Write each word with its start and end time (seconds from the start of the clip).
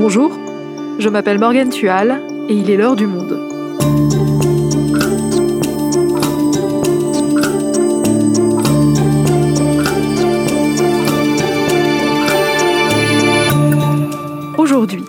Bonjour, 0.00 0.30
je 1.00 1.08
m'appelle 1.08 1.40
Morgane 1.40 1.70
Tual 1.70 2.22
et 2.48 2.54
il 2.54 2.70
est 2.70 2.76
l'heure 2.76 2.94
du 2.94 3.08
monde. 3.08 3.36
Aujourd'hui, 14.56 15.02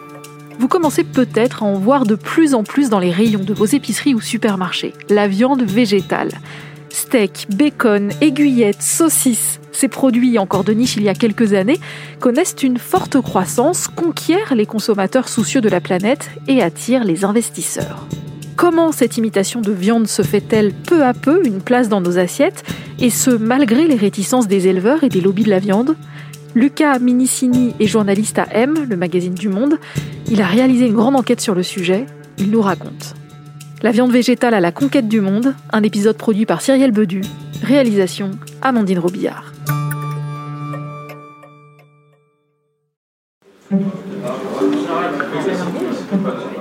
vous 0.58 0.68
commencez 0.68 1.04
peut-être 1.04 1.62
à 1.62 1.68
en 1.68 1.74
voir 1.74 2.08
de 2.08 2.16
plus 2.16 2.56
en 2.56 2.64
plus 2.64 2.90
dans 2.90 2.98
les 2.98 3.12
rayons 3.12 3.44
de 3.44 3.54
vos 3.54 3.66
épiceries 3.66 4.16
ou 4.16 4.22
supermarchés, 4.22 4.96
la 5.10 5.28
viande 5.28 5.62
végétale. 5.62 6.32
Steak, 6.90 7.46
bacon, 7.56 8.10
aiguillettes, 8.22 8.82
saucisses, 8.82 9.59
ces 9.80 9.88
produits 9.88 10.38
encore 10.38 10.66
de 10.66 10.74
niche 10.74 10.98
il 10.98 11.04
y 11.04 11.10
a 11.10 11.14
quelques 11.14 11.54
années 11.54 11.80
connaissent 12.20 12.56
une 12.62 12.78
forte 12.78 13.22
croissance, 13.22 13.88
conquièrent 13.88 14.54
les 14.54 14.66
consommateurs 14.66 15.30
soucieux 15.30 15.62
de 15.62 15.70
la 15.70 15.80
planète 15.80 16.30
et 16.50 16.62
attirent 16.62 17.06
les 17.06 17.24
investisseurs. 17.24 18.06
Comment 18.58 18.92
cette 18.92 19.16
imitation 19.16 19.62
de 19.62 19.72
viande 19.72 20.08
se 20.08 20.22
fait-elle 20.22 20.74
peu 20.74 21.06
à 21.06 21.14
peu 21.14 21.48
une 21.48 21.62
place 21.62 21.88
dans 21.88 22.02
nos 22.02 22.20
assiettes, 22.20 22.66
et 23.00 23.10
ce 23.10 23.30
malgré 23.32 23.88
les 23.88 23.96
réticences 23.96 24.50
des 24.50 24.68
éleveurs 24.68 25.06
et 25.06 25.10
des 25.10 25.22
lobbies 25.22 25.46
de 25.46 25.50
la 25.50 25.60
viande? 25.60 25.96
Luca 26.56 27.00
Minicini 27.00 27.74
est 27.80 27.88
journaliste 27.88 28.38
à 28.38 28.48
M, 28.52 28.86
le 28.90 28.98
magazine 28.98 29.34
du 29.34 29.48
Monde. 29.48 29.76
Il 30.30 30.42
a 30.42 30.46
réalisé 30.46 30.88
une 30.88 30.96
grande 30.96 31.16
enquête 31.16 31.40
sur 31.40 31.56
le 31.56 31.64
sujet. 31.64 32.06
Il 32.38 32.52
nous 32.52 32.62
raconte. 32.62 33.16
La 33.82 33.92
viande 33.92 34.12
végétale 34.12 34.56
à 34.56 34.60
la 34.60 34.74
conquête 34.74 35.08
du 35.08 35.22
monde, 35.22 35.56
un 35.72 35.84
épisode 35.84 36.18
produit 36.18 36.46
par 36.46 36.62
Cyrielle 36.62 36.92
Bedu, 36.92 37.22
réalisation 37.64 38.32
Amandine 38.62 39.00
Robillard. 39.00 39.54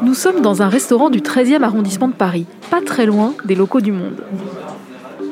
Nous 0.02 0.14
sommes 0.14 0.42
dans 0.42 0.62
un 0.62 0.68
restaurant 0.68 1.08
du 1.10 1.20
13e 1.20 1.62
arrondissement 1.62 2.08
de 2.08 2.12
Paris, 2.12 2.46
pas 2.70 2.80
très 2.82 3.06
loin 3.06 3.34
des 3.44 3.54
locaux 3.54 3.80
du 3.80 3.92
Monde. 3.92 4.22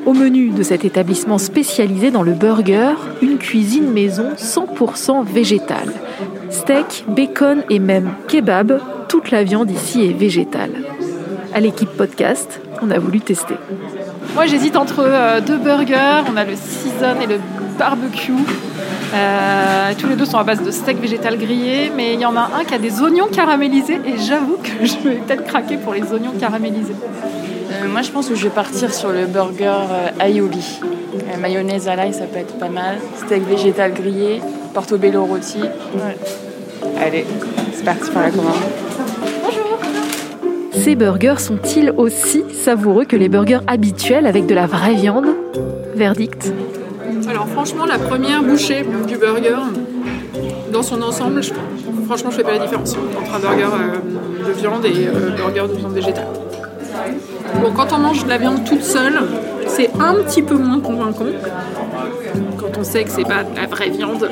Au 0.05 0.13
menu 0.13 0.49
de 0.49 0.63
cet 0.63 0.85
établissement 0.85 1.37
spécialisé 1.37 2.09
dans 2.11 2.23
le 2.23 2.33
burger, 2.33 2.93
une 3.21 3.37
cuisine 3.37 3.91
maison 3.91 4.29
100% 4.37 5.25
végétale. 5.25 5.93
Steak, 6.49 7.05
bacon 7.09 7.63
et 7.69 7.79
même 7.79 8.11
kebab, 8.27 8.79
toute 9.07 9.31
la 9.31 9.43
viande 9.43 9.69
ici 9.69 10.05
est 10.05 10.17
végétale. 10.17 10.71
À 11.53 11.59
l'équipe 11.59 11.89
podcast, 11.89 12.61
on 12.81 12.89
a 12.89 12.99
voulu 12.99 13.19
tester. 13.19 13.55
Moi 14.33 14.45
j'hésite 14.45 14.77
entre 14.77 14.99
euh, 14.99 15.41
deux 15.41 15.57
burgers, 15.57 16.23
on 16.31 16.37
a 16.37 16.43
le 16.43 16.55
season 16.55 17.19
et 17.21 17.27
le 17.27 17.39
barbecue. 17.77 18.33
Euh, 19.13 19.93
tous 19.97 20.07
les 20.07 20.15
deux 20.15 20.25
sont 20.25 20.37
à 20.37 20.43
base 20.43 20.61
de 20.61 20.71
steak 20.71 20.99
végétal 20.99 21.37
grillé, 21.37 21.91
mais 21.95 22.13
il 22.13 22.19
y 22.19 22.25
en 22.25 22.35
a 22.35 22.51
un 22.59 22.63
qui 22.65 22.73
a 22.73 22.77
des 22.77 23.01
oignons 23.01 23.27
caramélisés 23.27 23.99
et 24.05 24.17
j'avoue 24.17 24.57
que 24.57 24.85
je 24.85 24.97
vais 25.09 25.15
peut-être 25.15 25.45
craquer 25.45 25.77
pour 25.77 25.93
les 25.93 26.03
oignons 26.11 26.33
caramélisés. 26.39 26.95
Euh, 27.71 27.87
moi, 27.87 28.01
je 28.01 28.11
pense 28.11 28.27
que 28.27 28.35
je 28.35 28.43
vais 28.43 28.53
partir 28.53 28.93
sur 28.93 29.09
le 29.11 29.25
burger 29.25 29.65
euh, 29.65 30.25
aioli. 30.25 30.79
Mayonnaise 31.39 31.87
à 31.87 31.95
l'ail, 31.95 32.13
ça 32.13 32.25
peut 32.25 32.39
être 32.39 32.57
pas 32.59 32.69
mal. 32.69 32.97
Steak 33.25 33.47
végétal 33.47 33.93
grillé, 33.93 34.41
portobello 34.73 35.25
rôti. 35.25 35.59
Allez, 37.01 37.25
c'est 37.73 37.83
parti 37.83 38.11
pour 38.11 38.21
la 38.21 38.29
commande. 38.29 38.53
Ces 40.73 40.95
burgers 40.95 41.39
sont-ils 41.39 41.91
aussi 41.97 42.43
savoureux 42.53 43.05
que 43.05 43.15
les 43.15 43.29
burgers 43.29 43.59
habituels 43.67 44.27
avec 44.27 44.45
de 44.45 44.53
la 44.53 44.67
vraie 44.67 44.93
viande? 44.93 45.27
Verdict 45.95 46.53
Alors 47.29 47.47
franchement, 47.49 47.85
la 47.85 47.99
première 47.99 48.41
bouchée 48.41 48.85
du 49.07 49.17
burger, 49.17 49.57
dans 50.71 50.83
son 50.83 51.01
ensemble, 51.01 51.41
franchement, 52.05 52.31
je 52.31 52.37
fais 52.37 52.43
pas 52.43 52.53
la 52.53 52.59
différence 52.59 52.95
entre 52.95 53.35
un 53.35 53.39
burger 53.39 53.63
euh, 53.63 54.47
de 54.47 54.51
viande 54.53 54.85
et 54.85 55.07
euh, 55.07 55.31
burger 55.31 55.73
de 55.73 55.77
viande 55.77 55.93
végétale. 55.93 56.27
Bon, 57.61 57.71
quand 57.71 57.93
on 57.93 57.97
mange 57.97 58.23
de 58.23 58.29
la 58.29 58.37
viande 58.37 58.63
toute 58.63 58.83
seule, 58.83 59.21
c'est 59.67 59.89
un 59.99 60.15
petit 60.15 60.41
peu 60.41 60.55
moins 60.55 60.79
convaincant. 60.79 61.25
Quand 62.57 62.77
on 62.79 62.83
sait 62.83 63.03
que 63.03 63.09
c'est 63.09 63.23
pas 63.23 63.43
la 63.55 63.67
vraie 63.67 63.89
viande, 63.89 64.29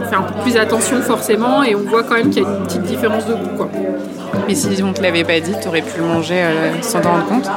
on 0.00 0.04
fait 0.04 0.16
un 0.16 0.22
peu 0.22 0.42
plus 0.42 0.56
attention 0.56 1.00
forcément 1.00 1.62
et 1.62 1.74
on 1.74 1.80
voit 1.80 2.02
quand 2.02 2.14
même 2.14 2.30
qu'il 2.30 2.42
y 2.42 2.46
a 2.46 2.48
une 2.48 2.64
petite 2.64 2.82
différence 2.82 3.26
de 3.26 3.32
goût. 3.32 3.56
Quoi. 3.56 3.68
Mais 4.46 4.54
si 4.54 4.82
on 4.82 4.92
te 4.92 5.02
l'avait 5.02 5.24
pas 5.24 5.40
dit, 5.40 5.54
t'aurais 5.62 5.82
pu 5.82 5.98
le 5.98 6.06
manger 6.06 6.42
euh, 6.42 6.82
sans 6.82 7.00
t'en 7.00 7.12
rendre 7.12 7.26
compte. 7.26 7.50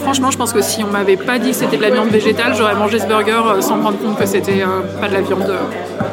Franchement, 0.00 0.30
je 0.30 0.38
pense 0.38 0.52
que 0.52 0.62
si 0.62 0.82
on 0.84 0.90
m'avait 0.90 1.16
pas 1.16 1.38
dit 1.38 1.50
que 1.50 1.56
c'était 1.56 1.76
de 1.76 1.82
la 1.82 1.90
viande 1.90 2.08
végétale, 2.08 2.54
j'aurais 2.54 2.74
mangé 2.74 2.98
ce 2.98 3.06
burger 3.06 3.40
euh, 3.46 3.60
sans 3.60 3.76
me 3.76 3.82
rendre 3.82 3.98
compte 3.98 4.18
que 4.18 4.26
c'était 4.26 4.62
euh, 4.62 4.80
pas 5.00 5.08
de 5.08 5.14
la 5.14 5.20
viande 5.22 5.48
euh, 5.48 5.62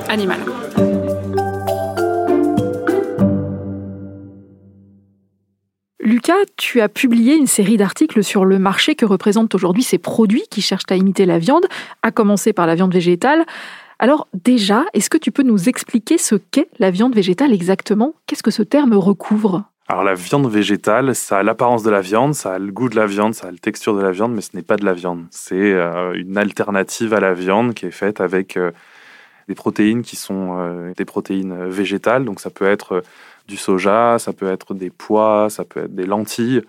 animale. 0.09 0.39
Lucas, 5.99 6.33
tu 6.57 6.81
as 6.81 6.89
publié 6.89 7.35
une 7.35 7.47
série 7.47 7.77
d'articles 7.77 8.23
sur 8.23 8.43
le 8.43 8.59
marché 8.59 8.95
que 8.95 9.05
représentent 9.05 9.55
aujourd'hui 9.55 9.83
ces 9.83 9.97
produits 9.97 10.43
qui 10.49 10.61
cherchent 10.61 10.89
à 10.89 10.95
imiter 10.95 11.25
la 11.25 11.39
viande, 11.39 11.65
à 12.01 12.11
commencer 12.11 12.53
par 12.53 12.67
la 12.67 12.75
viande 12.75 12.93
végétale. 12.93 13.45
Alors 13.99 14.27
déjà, 14.33 14.85
est-ce 14.93 15.09
que 15.09 15.17
tu 15.17 15.31
peux 15.31 15.43
nous 15.43 15.69
expliquer 15.69 16.17
ce 16.17 16.35
qu'est 16.35 16.69
la 16.79 16.91
viande 16.91 17.13
végétale 17.13 17.53
exactement? 17.53 18.13
Qu'est-ce 18.25 18.43
que 18.43 18.51
ce 18.51 18.63
terme 18.63 18.93
recouvre? 18.93 19.70
Alors 19.91 20.05
la 20.05 20.13
viande 20.13 20.49
végétale, 20.49 21.13
ça 21.13 21.39
a 21.39 21.43
l'apparence 21.43 21.83
de 21.83 21.89
la 21.89 21.99
viande, 21.99 22.33
ça 22.33 22.53
a 22.53 22.59
le 22.59 22.71
goût 22.71 22.87
de 22.87 22.95
la 22.95 23.05
viande, 23.05 23.35
ça 23.35 23.47
a 23.47 23.51
la 23.51 23.57
texture 23.57 23.93
de 23.93 24.01
la 24.01 24.11
viande, 24.11 24.33
mais 24.33 24.39
ce 24.39 24.55
n'est 24.55 24.61
pas 24.61 24.77
de 24.77 24.85
la 24.85 24.93
viande. 24.93 25.25
C'est 25.31 25.73
euh, 25.73 26.13
une 26.13 26.37
alternative 26.37 27.13
à 27.13 27.19
la 27.19 27.33
viande 27.33 27.73
qui 27.73 27.87
est 27.87 27.91
faite 27.91 28.21
avec 28.21 28.55
euh, 28.55 28.71
des 29.49 29.53
protéines 29.53 30.01
qui 30.01 30.15
sont 30.15 30.57
euh, 30.57 30.93
des 30.95 31.03
protéines 31.03 31.67
végétales. 31.67 32.23
Donc 32.23 32.39
ça 32.39 32.49
peut 32.49 32.67
être 32.67 33.03
du 33.49 33.57
soja, 33.57 34.17
ça 34.17 34.31
peut 34.31 34.49
être 34.49 34.73
des 34.73 34.91
pois, 34.91 35.49
ça 35.49 35.65
peut 35.65 35.81
être 35.81 35.93
des 35.93 36.05
lentilles, 36.05 36.61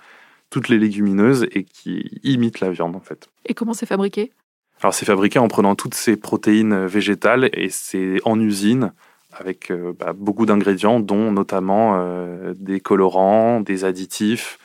toutes 0.50 0.68
les 0.68 0.78
légumineuses 0.78 1.46
et 1.52 1.62
qui 1.62 2.18
imitent 2.24 2.58
la 2.58 2.72
viande 2.72 2.96
en 2.96 3.00
fait. 3.00 3.28
Et 3.46 3.54
comment 3.54 3.72
c'est 3.72 3.86
fabriqué? 3.86 4.32
Alors 4.80 4.94
c'est 4.94 5.06
fabriqué 5.06 5.38
en 5.38 5.46
prenant 5.46 5.76
toutes 5.76 5.94
ces 5.94 6.16
protéines 6.16 6.86
végétales 6.86 7.50
et 7.52 7.68
c'est 7.70 8.18
en 8.24 8.40
usine 8.40 8.92
avec 9.32 9.70
euh, 9.70 9.92
bah, 9.98 10.12
beaucoup 10.14 10.46
d'ingrédients, 10.46 11.00
dont 11.00 11.32
notamment 11.32 11.96
euh, 11.96 12.54
des 12.56 12.80
colorants, 12.80 13.60
des 13.60 13.84
additifs 13.84 14.58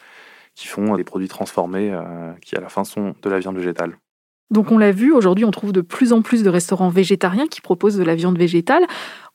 qui 0.56 0.68
font 0.68 0.96
des 0.96 1.04
produits 1.04 1.28
transformés 1.28 1.92
euh, 1.92 2.34
qui 2.42 2.56
à 2.56 2.62
la 2.62 2.70
fin 2.70 2.84
sont 2.84 3.16
de 3.22 3.30
la 3.30 3.40
viande 3.40 3.58
végétale. 3.58 3.98
Donc 4.50 4.72
on 4.72 4.78
l'a 4.78 4.92
vu, 4.92 5.12
aujourd'hui 5.12 5.46
on 5.46 5.52
trouve 5.52 5.74
de 5.74 5.82
plus 5.82 6.14
en 6.14 6.22
plus 6.22 6.42
de 6.42 6.50
restaurants 6.50 6.90
végétariens 6.90 7.48
qui 7.48 7.62
proposent 7.62 7.98
de 7.98 8.04
la 8.04 8.16
viande 8.16 8.38
végétale. 8.38 8.86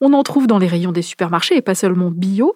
On 0.01 0.13
en 0.13 0.23
trouve 0.23 0.47
dans 0.47 0.57
les 0.57 0.67
rayons 0.67 0.91
des 0.91 1.03
supermarchés 1.03 1.55
et 1.55 1.61
pas 1.61 1.75
seulement 1.75 2.11
bio. 2.11 2.55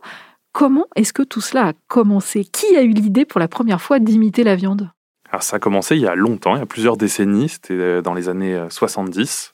Comment 0.54 0.88
est-ce 0.96 1.14
que 1.14 1.22
tout 1.22 1.42
cela 1.42 1.68
a 1.68 1.74
commencé? 1.88 2.44
Qui 2.44 2.76
a 2.76 2.82
eu 2.82 2.90
l'idée 2.90 3.26
pour 3.26 3.40
la 3.40 3.48
première 3.48 3.80
fois 3.80 4.00
d'imiter 4.00 4.44
la 4.44 4.56
viande? 4.56 4.90
Alors 5.30 5.44
ça 5.44 5.58
a 5.58 5.60
commencé 5.60 5.96
il 5.96 6.02
y 6.02 6.08
a 6.08 6.16
longtemps, 6.16 6.56
il 6.56 6.60
y 6.60 6.64
a 6.64 6.66
plusieurs 6.66 6.98
décennies, 6.98 7.50
c'était 7.50 8.02
dans 8.02 8.14
les 8.14 8.28
années 8.30 8.56
euh, 8.56 8.70
70. 8.70 9.54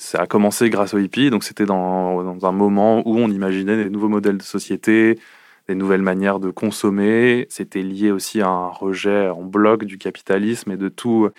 Ça 0.00 0.22
a 0.22 0.26
commencé 0.26 0.70
grâce 0.70 0.94
aux 0.94 0.98
hippies, 0.98 1.30
donc 1.30 1.42
c'était 1.42 1.66
dans, 1.66 2.46
un 2.46 2.52
moment 2.52 3.02
où 3.04 3.18
on 3.18 3.28
imaginait 3.30 3.82
des 3.82 3.90
nouveaux 3.90 4.08
modèles 4.08 4.38
de 4.38 4.44
société, 4.44 5.18
des 5.66 5.74
nouvelles 5.74 6.02
manières 6.02 6.38
de 6.38 6.50
consommer. 6.50 7.46
C'était 7.50 7.82
lié 7.82 8.12
aussi 8.12 8.40
à 8.40 8.48
un 8.48 8.68
rejet 8.68 9.28
en 9.28 9.42
bloc 9.42 9.84
du 9.84 9.98
capitalisme 9.98 10.70
et 10.70 10.76
de, 10.76 10.88
tous 10.88 11.32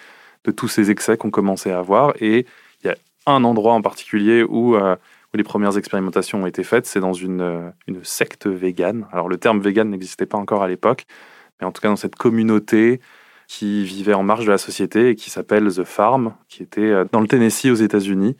ces 0.67 0.91
excès 0.91 1.15
qu'on 1.15 1.31
commençait 1.31 1.71
à 1.71 1.79
avoir. 1.79 2.13
Et 2.21 2.45
il 2.83 2.87
y 2.87 2.89
a 2.89 2.97
un 3.25 3.45
endroit 3.45 3.73
en 3.73 3.81
particulier 3.81 4.43
où, 4.43 4.75
euh, 4.75 4.97
où 5.33 5.37
les 5.37 5.43
premières 5.43 5.77
expérimentations 5.77 6.43
ont 6.43 6.47
été 6.47 6.65
faites, 6.65 6.85
c'est 6.85 6.99
dans 6.99 7.13
une, 7.13 7.71
une 7.87 8.03
secte 8.03 8.45
végane. 8.45 9.07
Alors 9.13 9.29
le 9.29 9.37
terme 9.37 9.61
végane 9.61 9.89
n'existait 9.89 10.25
pas 10.25 10.37
encore 10.37 10.63
à 10.63 10.67
l'époque, 10.67 11.05
mais 11.61 11.65
en 11.65 11.71
tout 11.71 11.81
cas 11.81 11.87
dans 11.87 11.95
cette 11.95 12.17
communauté 12.17 12.99
qui 13.49 13.83
vivait 13.83 14.13
en 14.13 14.21
marge 14.21 14.45
de 14.45 14.51
la 14.51 14.59
société 14.59 15.09
et 15.09 15.15
qui 15.15 15.31
s'appelle 15.31 15.67
The 15.73 15.83
Farm, 15.83 16.35
qui 16.47 16.61
était 16.61 16.81
euh, 16.81 17.05
dans 17.11 17.19
le 17.19 17.27
Tennessee 17.27 17.65
aux 17.65 17.75
États-Unis. 17.75 18.37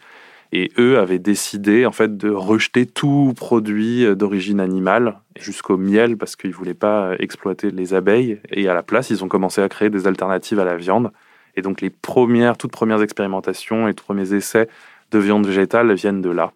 Et 0.51 0.71
eux 0.77 0.99
avaient 0.99 1.19
décidé 1.19 1.85
en 1.87 1.91
fait 1.91 2.15
de 2.15 2.29
rejeter 2.29 2.85
tout 2.85 3.33
produit 3.35 4.05
euh, 4.05 4.13
d'origine 4.13 4.59
animale, 4.59 5.19
jusqu'au 5.37 5.77
miel, 5.77 6.15
parce 6.15 6.35
qu'ils 6.35 6.53
voulaient 6.53 6.75
pas 6.75 7.07
euh, 7.07 7.15
exploiter 7.17 7.71
les 7.71 7.95
abeilles. 7.95 8.39
Et 8.51 8.69
à 8.69 8.75
la 8.75 8.83
place, 8.83 9.09
ils 9.09 9.23
ont 9.23 9.27
commencé 9.27 9.63
à 9.63 9.67
créer 9.67 9.89
des 9.89 10.05
alternatives 10.05 10.59
à 10.59 10.63
la 10.63 10.77
viande. 10.77 11.11
Et 11.55 11.63
donc 11.63 11.81
les 11.81 11.89
premières, 11.89 12.55
toutes 12.55 12.71
premières 12.71 13.01
expérimentations 13.01 13.87
et 13.87 13.95
tous 13.95 14.05
premiers 14.05 14.35
essais 14.35 14.69
de 15.09 15.17
viande 15.17 15.47
végétale 15.47 15.91
viennent 15.93 16.21
de 16.21 16.29
là. 16.29 16.53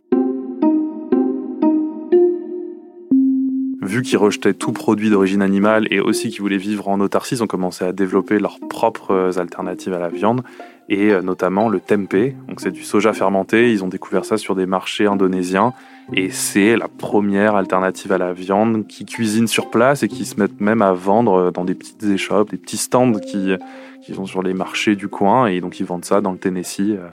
Vu 3.85 4.01
qu'ils 4.01 4.18
rejetaient 4.18 4.53
tout 4.53 4.71
produit 4.71 5.09
d'origine 5.09 5.41
animale 5.41 5.88
et 5.91 6.00
aussi 6.00 6.30
qu'ils 6.30 6.41
voulaient 6.41 6.57
vivre 6.57 6.88
en 6.88 7.00
autarcie, 7.01 7.35
ils 7.35 7.44
ont 7.44 7.47
commencé 7.47 7.83
à 7.83 7.91
développer 7.91 8.39
leurs 8.39 8.59
propres 8.59 9.38
alternatives 9.38 9.94
à 9.94 10.00
la 10.00 10.07
viande 10.07 10.41
et 10.89 11.12
euh, 11.12 11.21
notamment 11.21 11.69
le 11.69 11.80
tempeh. 11.80 12.35
Donc 12.47 12.62
c'est 12.62 12.71
du 12.71 12.83
soja 12.83 13.13
fermenté. 13.13 13.71
Ils 13.71 13.83
ont 13.83 13.88
découvert 13.89 14.25
ça 14.25 14.38
sur 14.38 14.56
des 14.56 14.65
marchés 14.65 15.06
indonésiens 15.06 15.74
et 16.13 16.30
c'est 16.30 16.77
la 16.77 16.88
première 16.88 17.56
alternative 17.56 18.12
à 18.13 18.18
la 18.18 18.31
viande 18.31 18.88
qui 18.88 19.06
cuisine 19.06 19.47
sur 19.47 19.69
place 19.69 20.03
et 20.03 20.07
qui 20.07 20.25
se 20.25 20.39
mettent 20.39 20.62
même 20.62 20.81
à 20.81 20.94
vendre 20.94 21.51
dans 21.51 21.65
des 21.65 21.75
petites 21.75 22.03
échoppes, 22.03 22.51
des 22.51 22.57
petits 22.57 22.77
stands 22.77 23.13
qui, 23.13 23.53
qui 24.01 24.13
sont 24.13 24.25
sur 24.25 24.44
les 24.44 24.53
marchés 24.53 24.95
du 24.95 25.09
coin 25.09 25.47
et 25.47 25.59
donc 25.59 25.80
ils 25.80 25.85
vendent 25.85 26.06
ça 26.06 26.21
dans 26.21 26.31
le 26.31 26.38
Tennessee. 26.38 26.91
euh. 26.91 27.09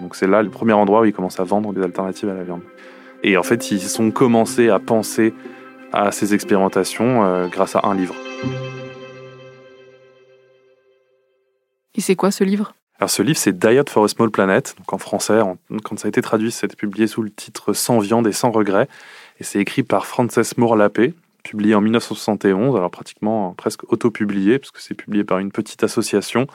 Donc 0.00 0.14
c'est 0.14 0.26
là 0.26 0.42
le 0.42 0.50
premier 0.50 0.74
endroit 0.74 1.02
où 1.02 1.04
ils 1.04 1.12
commencent 1.12 1.40
à 1.40 1.44
vendre 1.44 1.72
des 1.72 1.82
alternatives 1.82 2.28
à 2.28 2.34
la 2.34 2.42
viande. 2.42 2.62
Et 3.22 3.36
en 3.36 3.42
fait, 3.42 3.70
ils 3.70 4.00
ont 4.00 4.10
commencé 4.10 4.68
à 4.68 4.78
penser 4.78 5.32
à 5.96 6.12
ces 6.12 6.34
expérimentations 6.34 7.24
euh, 7.24 7.48
grâce 7.48 7.74
à 7.76 7.80
un 7.84 7.94
livre. 7.94 8.14
Et 11.94 12.00
c'est 12.00 12.16
quoi 12.16 12.30
ce 12.30 12.44
livre? 12.44 12.74
Alors 12.98 13.10
ce 13.10 13.22
livre, 13.22 13.38
c'est 13.38 13.58
Diet 13.58 13.88
for 13.88 14.04
a 14.04 14.08
Small 14.08 14.30
Planet. 14.30 14.74
Donc 14.78 14.92
en 14.92 14.98
français, 14.98 15.40
quand 15.84 15.98
ça 15.98 16.06
a 16.06 16.08
été 16.08 16.22
traduit, 16.22 16.50
c'était 16.50 16.76
publié 16.76 17.06
sous 17.06 17.22
le 17.22 17.30
titre 17.30 17.72
Sans 17.72 17.98
viande 17.98 18.26
et 18.26 18.32
sans 18.32 18.50
regret. 18.50 18.88
Et 19.40 19.44
c'est 19.44 19.58
écrit 19.58 19.82
par 19.82 20.06
Frances 20.06 20.56
Moore 20.56 20.76
Lappé, 20.76 21.14
publié 21.42 21.74
en 21.74 21.80
1971, 21.80 22.76
alors 22.76 22.90
pratiquement 22.90 23.52
presque 23.54 23.90
auto-publié, 23.92 24.58
parce 24.58 24.70
que 24.70 24.80
c'est 24.80 24.94
publié 24.94 25.24
par 25.24 25.38
une 25.38 25.52
petite 25.52 25.84
association. 25.84 26.46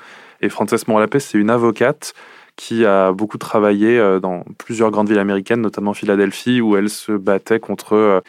Et 0.42 0.50
Frances 0.50 0.88
Moore 0.88 1.00
Lappé, 1.00 1.20
c'est 1.20 1.38
une 1.38 1.52
avocate 1.52 2.14
qui 2.56 2.86
a 2.86 3.12
beaucoup 3.12 3.38
travaillé 3.38 3.98
euh, 3.98 4.20
dans 4.20 4.44
plusieurs 4.58 4.92
grandes 4.92 5.10
villes 5.10 5.20
américaines, 5.20 5.62
notamment 5.62 5.94
Philadelphie, 5.94 6.60
où 6.62 6.76
elle 6.76 6.90
se 6.90 7.12
battait 7.12 7.60
contre 7.60 8.24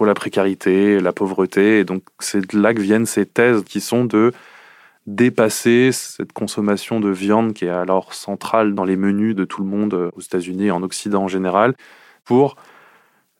la 0.00 0.14
précarité, 0.14 1.00
la 1.00 1.12
pauvreté. 1.12 1.80
Et 1.80 1.84
donc 1.84 2.02
c'est 2.18 2.52
de 2.52 2.58
là 2.58 2.74
que 2.74 2.80
viennent 2.80 3.06
ces 3.06 3.26
thèses 3.26 3.62
qui 3.64 3.80
sont 3.80 4.04
de 4.04 4.32
dépasser 5.06 5.90
cette 5.92 6.32
consommation 6.32 7.00
de 7.00 7.10
viande 7.10 7.54
qui 7.54 7.64
est 7.64 7.70
alors 7.70 8.14
centrale 8.14 8.74
dans 8.74 8.84
les 8.84 8.96
menus 8.96 9.34
de 9.34 9.44
tout 9.44 9.62
le 9.62 9.68
monde 9.68 9.94
euh, 9.94 10.10
aux 10.14 10.20
États-Unis 10.20 10.66
et 10.66 10.70
en 10.70 10.82
Occident 10.82 11.24
en 11.24 11.28
général, 11.28 11.74
pour 12.24 12.56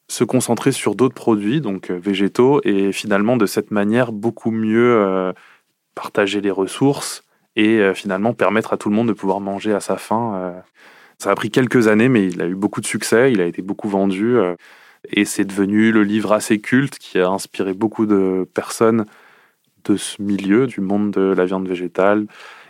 se 0.09 0.25
concentrer 0.25 0.73
sur 0.73 0.95
d'autres 0.95 1.15
produits, 1.15 1.61
donc 1.61 1.91
euh, 1.91 1.99
végétaux, 1.99 2.61
et 2.65 2.93
finalement 2.93 3.37
de 3.37 3.47
cette 3.47 3.71
manière 3.71 4.13
beaucoup 4.13 4.51
mieux 4.51 4.97
euh, 4.97 5.33
partager 5.95 6.41
les 6.41 6.51
ressources 6.51 7.25
et 7.55 7.93
finalement 7.93 8.33
permettre 8.33 8.73
à 8.73 8.79
tout 8.79 8.89
le 8.89 8.97
monde 8.97 9.09
de 9.09 9.13
pouvoir 9.13 9.39
manger 9.39 9.75
à 9.75 9.81
sa 9.81 9.99
faim. 9.99 10.55
Ça 11.19 11.31
a 11.31 11.35
pris 11.35 11.51
quelques 11.51 11.87
années, 11.87 12.09
mais 12.09 12.27
il 12.27 12.41
a 12.41 12.47
eu 12.47 12.55
beaucoup 12.55 12.81
de 12.81 12.87
succès, 12.87 13.31
il 13.31 13.43
a 13.43 13.45
été 13.45 13.61
beaucoup 13.61 13.91
vendu, 13.91 14.39
et 15.11 15.25
c'est 15.25 15.45
devenu 15.45 15.93
le 15.93 16.05
livre 16.05 16.33
assez 16.33 16.61
culte 16.61 16.99
qui 16.99 17.19
a 17.19 17.29
inspiré 17.29 17.75
beaucoup 17.75 18.07
de 18.07 18.47
personnes 18.55 19.05
de 19.85 19.97
ce 19.97 20.23
milieu, 20.23 20.67
du 20.67 20.81
monde 20.81 21.11
de 21.11 21.35
la 21.37 21.45
viande 21.45 21.69
végétale, 21.69 22.27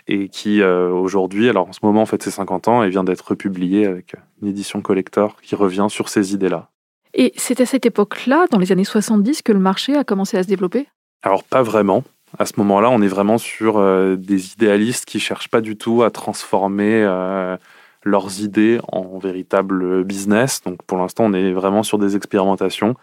et 0.09 0.29
qui 0.29 0.61
euh, 0.63 0.91
aujourd'hui, 0.91 1.49
alors 1.49 1.69
en 1.69 1.73
ce 1.73 1.81
moment, 1.83 2.03
en 2.03 2.07
fait, 2.07 2.23
c'est 2.23 2.31
50 2.31 2.69
ans 2.69 2.83
et 2.83 2.89
vient 2.89 3.05
d'être 3.05 3.35
publié 3.35 3.87
avec 3.87 4.17
une 4.41 4.49
édition 4.49 4.81
collector 4.81 5.37
qui 5.41 5.55
revient 5.55 5.87
sur 5.89 6.09
ces 6.09 6.35
idées-là. 6.35 6.71
Et 7.15 7.33
c'est 7.37 7.61
à 7.61 7.67
cette 7.67 7.87
époque-là, 7.87 8.47
dans 8.51 8.59
les 8.59 8.73
années 8.73 8.85
70, 8.85 9.43
que 9.43 9.53
le 9.53 9.59
marché 9.59 9.97
a 9.97 10.05
commencé 10.05 10.37
à 10.39 10.43
se 10.43 10.49
développer? 10.49 10.89
Alors 11.23 11.45
pas 11.45 11.63
vraiment. 11.63 12.03
À 12.39 12.47
ce 12.47 12.55
moment-là, 12.57 12.89
on 12.91 13.03
est 13.03 13.09
vraiment 13.09 13.37
sur 13.37 13.77
euh, 13.77 14.17
des 14.17 14.55
idéalistes 14.55 15.05
qui 15.05 15.21
cherchent 15.21 15.49
pas 15.49 15.61
du 15.61 15.77
tout 15.77 16.03
à 16.03 16.11
transformer 16.11 17.05
euh, 17.05 17.57
leurs 18.05 18.41
idées 18.41 18.81
en 18.91 19.19
véritable 19.19 20.05
business. 20.05 20.63
Donc 20.63 20.83
pour 20.83 20.99
l'instant, 20.99 21.25
on 21.25 21.33
est 21.33 21.53
vraiment 21.53 21.83
sur 21.83 21.99
des 21.99 22.17
expérimentations. 22.17 22.97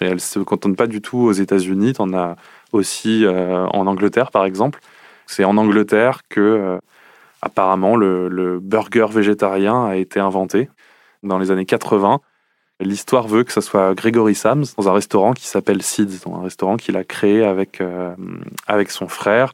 Et 0.00 0.06
elles 0.06 0.20
se 0.20 0.38
cantonnent 0.38 0.76
pas 0.76 0.86
du 0.86 1.00
tout 1.00 1.18
aux 1.18 1.32
États-Unis. 1.32 1.92
On 1.98 2.14
a 2.14 2.36
aussi 2.72 3.24
euh, 3.24 3.66
en 3.66 3.86
Angleterre, 3.86 4.30
par 4.30 4.44
exemple. 4.44 4.80
C'est 5.26 5.44
en 5.44 5.56
Angleterre 5.56 6.22
que, 6.28 6.40
euh, 6.40 6.78
apparemment, 7.42 7.96
le, 7.96 8.58
burger 8.60 9.06
végétarien 9.10 9.84
a 9.84 9.96
été 9.96 10.18
inventé 10.18 10.70
dans 11.22 11.38
les 11.38 11.50
années 11.50 11.66
80. 11.66 12.20
L'histoire 12.80 13.28
veut 13.28 13.44
que 13.44 13.52
ce 13.52 13.60
soit 13.60 13.94
Gregory 13.94 14.34
Sams 14.34 14.64
dans 14.78 14.88
un 14.88 14.92
restaurant 14.92 15.34
qui 15.34 15.46
s'appelle 15.46 15.82
Seeds, 15.82 16.20
dans 16.24 16.36
un 16.36 16.42
restaurant 16.42 16.78
qu'il 16.78 16.96
a 16.96 17.04
créé 17.04 17.44
avec, 17.44 17.82
euh, 17.82 18.14
avec 18.66 18.90
son 18.90 19.06
frère. 19.06 19.52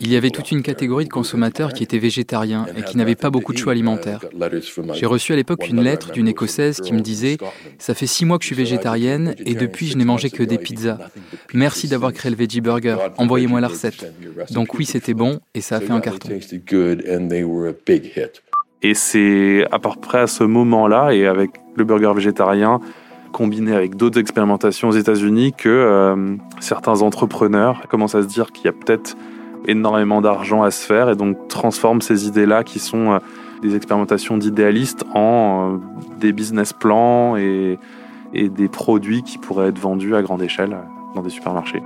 Il 0.00 0.12
y 0.12 0.16
avait 0.16 0.30
toute 0.30 0.50
une 0.50 0.62
catégorie 0.62 1.06
de 1.06 1.10
consommateurs 1.10 1.72
qui 1.72 1.82
étaient 1.82 1.98
végétariens 1.98 2.66
et 2.76 2.82
qui 2.82 2.98
n'avaient 2.98 3.14
pas 3.14 3.30
beaucoup 3.30 3.54
de 3.54 3.58
choix 3.58 3.72
alimentaires. 3.72 4.20
J'ai 4.92 5.06
reçu 5.06 5.32
à 5.32 5.36
l'époque 5.36 5.66
une 5.68 5.80
lettre 5.82 6.12
d'une 6.12 6.28
Écossaise 6.28 6.80
qui 6.80 6.92
me 6.92 7.00
disait⁇ 7.00 7.34
Ça 7.78 7.94
fait 7.94 8.06
six 8.06 8.26
mois 8.26 8.38
que 8.38 8.44
je 8.44 8.48
suis 8.48 8.56
végétarienne 8.56 9.34
et 9.38 9.54
depuis 9.54 9.86
je 9.86 9.96
n'ai 9.96 10.04
mangé 10.04 10.28
que 10.28 10.42
des 10.42 10.58
pizzas. 10.58 10.98
Merci 11.54 11.88
d'avoir 11.88 12.12
créé 12.12 12.30
le 12.30 12.36
Veggie 12.36 12.60
Burger. 12.60 12.96
Envoyez-moi 13.16 13.60
la 13.60 13.68
recette.⁇ 13.68 14.12
Donc 14.52 14.74
oui, 14.74 14.84
c'était 14.84 15.14
bon 15.14 15.40
et 15.54 15.62
ça 15.62 15.76
a 15.76 15.80
fait 15.80 15.92
un 15.92 16.00
carton. 16.00 16.28
Et 18.80 18.94
c'est 18.94 19.64
à 19.72 19.78
peu 19.78 19.88
près 20.00 20.20
à 20.20 20.26
ce 20.26 20.44
moment-là, 20.44 21.12
et 21.12 21.26
avec 21.26 21.50
le 21.74 21.84
burger 21.84 22.12
végétarien, 22.14 22.80
combiné 23.32 23.74
avec 23.74 23.96
d'autres 23.96 24.18
expérimentations 24.18 24.88
aux 24.88 24.92
États-Unis, 24.92 25.52
que 25.52 25.68
euh, 25.68 26.36
certains 26.60 27.02
entrepreneurs 27.02 27.86
commencent 27.88 28.14
à 28.14 28.22
se 28.22 28.28
dire 28.28 28.52
qu'il 28.52 28.66
y 28.66 28.68
a 28.68 28.72
peut-être 28.72 29.16
énormément 29.66 30.20
d'argent 30.20 30.62
à 30.62 30.70
se 30.70 30.84
faire 30.84 31.10
et 31.10 31.16
donc 31.16 31.48
transforment 31.48 32.00
ces 32.00 32.26
idées-là 32.26 32.64
qui 32.64 32.78
sont 32.78 33.12
euh, 33.12 33.18
des 33.62 33.74
expérimentations 33.74 34.36
d'idéalistes 34.36 35.04
en 35.14 35.74
euh, 35.74 35.76
des 36.18 36.32
business 36.32 36.72
plans 36.72 37.36
et, 37.36 37.78
et 38.32 38.48
des 38.48 38.68
produits 38.68 39.22
qui 39.22 39.38
pourraient 39.38 39.68
être 39.68 39.78
vendus 39.78 40.14
à 40.14 40.22
grande 40.22 40.42
échelle 40.42 40.76
dans 41.14 41.22
des 41.22 41.30
supermarchés. 41.30 41.82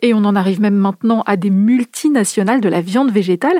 Et 0.00 0.14
on 0.14 0.24
en 0.24 0.36
arrive 0.36 0.60
même 0.60 0.76
maintenant 0.76 1.22
à 1.26 1.36
des 1.36 1.50
multinationales 1.50 2.60
de 2.60 2.68
la 2.68 2.80
viande 2.80 3.10
végétale. 3.10 3.58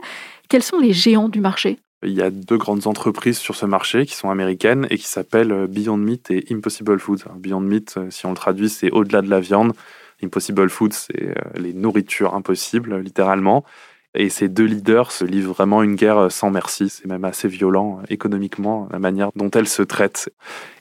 Quels 0.48 0.62
sont 0.62 0.78
les 0.78 0.92
géants 0.92 1.28
du 1.28 1.40
marché? 1.40 1.78
Il 2.02 2.12
y 2.12 2.22
a 2.22 2.30
deux 2.30 2.58
grandes 2.58 2.86
entreprises 2.86 3.38
sur 3.38 3.56
ce 3.56 3.64
marché 3.64 4.04
qui 4.04 4.14
sont 4.14 4.30
américaines 4.30 4.86
et 4.90 4.98
qui 4.98 5.06
s'appellent 5.08 5.52
euh, 5.52 5.66
Beyond 5.66 5.96
Meat 5.96 6.30
et 6.30 6.44
Impossible 6.50 6.98
Foods. 6.98 7.24
Beyond 7.38 7.60
Meat, 7.60 7.94
euh, 7.96 8.10
si 8.10 8.26
on 8.26 8.30
le 8.30 8.36
traduit, 8.36 8.68
c'est 8.68 8.90
au-delà 8.90 9.22
de 9.22 9.30
la 9.30 9.40
viande. 9.40 9.72
Impossible 10.22 10.68
Foods, 10.68 10.92
c'est 10.92 11.22
euh, 11.22 11.34
les 11.56 11.72
nourritures 11.72 12.34
impossibles, 12.34 12.98
littéralement. 12.98 13.64
Et 14.14 14.28
ces 14.28 14.48
deux 14.48 14.64
leaders 14.64 15.10
se 15.10 15.24
livrent 15.24 15.54
vraiment 15.54 15.82
une 15.82 15.96
guerre 15.96 16.30
sans 16.30 16.50
merci. 16.50 16.90
C'est 16.90 17.06
même 17.06 17.24
assez 17.24 17.48
violent 17.48 18.00
économiquement, 18.08 18.88
la 18.92 18.98
manière 18.98 19.30
dont 19.34 19.50
elles 19.50 19.68
se 19.68 19.82
traitent. 19.82 20.30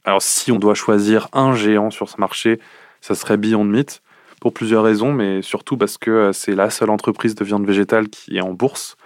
Alors, 0.03 0.21
si 0.21 0.51
on 0.51 0.59
doit 0.59 0.75
choisir 0.75 1.29
un 1.33 1.55
géant 1.55 1.91
sur 1.91 2.09
ce 2.09 2.19
marché, 2.19 2.59
ça 3.01 3.15
serait 3.15 3.37
Beyond 3.37 3.65
Meat 3.65 4.01
pour 4.39 4.53
plusieurs 4.53 4.83
raisons, 4.83 5.11
mais 5.13 5.41
surtout 5.41 5.77
parce 5.77 5.97
que 5.97 6.11
euh, 6.11 6.33
c'est 6.33 6.55
la 6.55 6.69
seule 6.69 6.89
entreprise 6.89 7.35
de 7.35 7.43
viande 7.43 7.65
végétale 7.65 8.09
qui 8.09 8.37
est 8.37 8.41
en 8.41 8.53
bourse, 8.53 8.97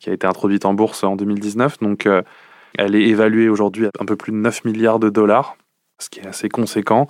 qui 0.00 0.10
a 0.10 0.12
été 0.12 0.26
introduite 0.26 0.64
en 0.64 0.74
bourse 0.74 1.04
en 1.04 1.16
2019. 1.16 1.78
Donc, 1.80 2.06
euh, 2.06 2.22
elle 2.76 2.94
est 2.94 3.04
évaluée 3.04 3.48
aujourd'hui 3.48 3.86
à 3.86 3.90
un 4.00 4.04
peu 4.04 4.16
plus 4.16 4.32
de 4.32 4.36
9 4.38 4.64
milliards 4.64 4.98
de 4.98 5.10
dollars, 5.10 5.56
ce 5.98 6.08
qui 6.08 6.20
est 6.20 6.26
assez 6.26 6.48
conséquent. 6.48 7.06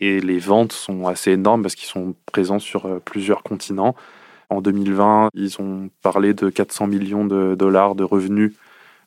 Et 0.00 0.20
les 0.20 0.38
ventes 0.38 0.72
sont 0.72 1.06
assez 1.06 1.32
énormes 1.32 1.62
parce 1.62 1.74
qu'ils 1.74 1.88
sont 1.88 2.14
présents 2.26 2.58
sur 2.58 2.86
euh, 2.86 3.00
plusieurs 3.04 3.42
continents. 3.42 3.94
En 4.50 4.60
2020, 4.60 5.30
ils 5.34 5.60
ont 5.60 5.90
parlé 6.02 6.34
de 6.34 6.48
400 6.48 6.86
millions 6.86 7.24
de 7.24 7.54
dollars 7.54 7.94
de 7.94 8.04
revenus 8.04 8.54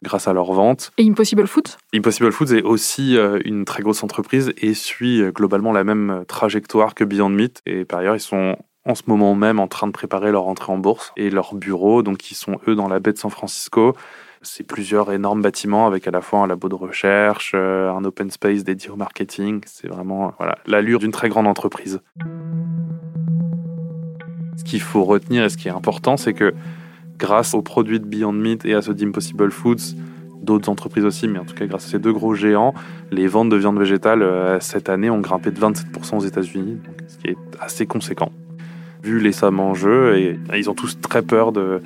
grâce 0.01 0.27
à 0.27 0.33
leur 0.33 0.51
vente. 0.53 0.91
Et 0.97 1.07
Impossible 1.07 1.47
Foods 1.47 1.77
Impossible 1.93 2.31
Foods 2.31 2.53
est 2.53 2.63
aussi 2.63 3.17
euh, 3.17 3.39
une 3.45 3.65
très 3.65 3.83
grosse 3.83 4.03
entreprise 4.03 4.53
et 4.57 4.73
suit 4.73 5.21
euh, 5.21 5.31
globalement 5.31 5.71
la 5.71 5.83
même 5.83 6.09
euh, 6.09 6.23
trajectoire 6.23 6.95
que 6.95 7.03
Beyond 7.03 7.29
Meat. 7.29 7.61
Et 7.65 7.85
par 7.85 7.99
ailleurs, 7.99 8.15
ils 8.15 8.21
sont 8.21 8.57
en 8.85 8.95
ce 8.95 9.03
moment 9.05 9.35
même 9.35 9.59
en 9.59 9.67
train 9.67 9.85
de 9.85 9.91
préparer 9.91 10.31
leur 10.31 10.47
entrée 10.47 10.71
en 10.71 10.77
bourse 10.77 11.11
et 11.15 11.29
leur 11.29 11.53
bureau, 11.53 12.01
donc 12.01 12.31
ils 12.31 12.35
sont 12.35 12.57
eux 12.67 12.73
dans 12.73 12.87
la 12.87 12.99
baie 12.99 13.13
de 13.13 13.17
San 13.17 13.29
Francisco. 13.29 13.95
C'est 14.41 14.63
plusieurs 14.63 15.11
énormes 15.11 15.43
bâtiments 15.43 15.85
avec 15.85 16.07
à 16.07 16.11
la 16.11 16.21
fois 16.21 16.39
un 16.39 16.47
labo 16.47 16.67
de 16.67 16.73
recherche, 16.73 17.53
un 17.53 18.03
open 18.03 18.31
space 18.31 18.63
dédié 18.63 18.89
au 18.89 18.95
marketing. 18.95 19.61
C'est 19.67 19.87
vraiment 19.87 20.33
voilà, 20.39 20.57
l'allure 20.65 20.97
d'une 20.97 21.11
très 21.11 21.29
grande 21.29 21.45
entreprise. 21.45 22.01
Ce 24.57 24.63
qu'il 24.63 24.81
faut 24.81 25.03
retenir 25.03 25.43
et 25.43 25.49
ce 25.49 25.57
qui 25.57 25.67
est 25.67 25.71
important, 25.71 26.17
c'est 26.17 26.33
que 26.33 26.55
grâce 27.21 27.53
aux 27.53 27.61
produits 27.61 27.99
de 27.99 28.05
Beyond 28.05 28.33
Meat 28.33 28.65
et 28.65 28.73
à 28.73 28.81
ceux 28.81 28.95
d'Impossible 28.95 29.51
Foods, 29.51 29.95
d'autres 30.41 30.69
entreprises 30.69 31.05
aussi, 31.05 31.27
mais 31.27 31.37
en 31.37 31.45
tout 31.45 31.53
cas 31.53 31.67
grâce 31.67 31.85
à 31.85 31.89
ces 31.89 31.99
deux 31.99 32.11
gros 32.11 32.33
géants, 32.33 32.73
les 33.11 33.27
ventes 33.27 33.49
de 33.49 33.55
viande 33.55 33.77
végétale 33.77 34.23
euh, 34.23 34.59
cette 34.59 34.89
année 34.89 35.11
ont 35.11 35.19
grimpé 35.19 35.51
de 35.51 35.59
27% 35.59 36.17
aux 36.17 36.25
États-Unis, 36.25 36.79
ce 37.07 37.17
qui 37.19 37.27
est 37.27 37.37
assez 37.59 37.85
conséquent. 37.85 38.31
Vu 39.03 39.19
les 39.19 39.31
sommes 39.31 39.59
en 39.59 39.75
jeu, 39.75 40.17
et 40.17 40.39
ils 40.57 40.69
ont 40.69 40.73
tous 40.73 40.99
très 40.99 41.21
peur 41.21 41.51
de, 41.51 41.81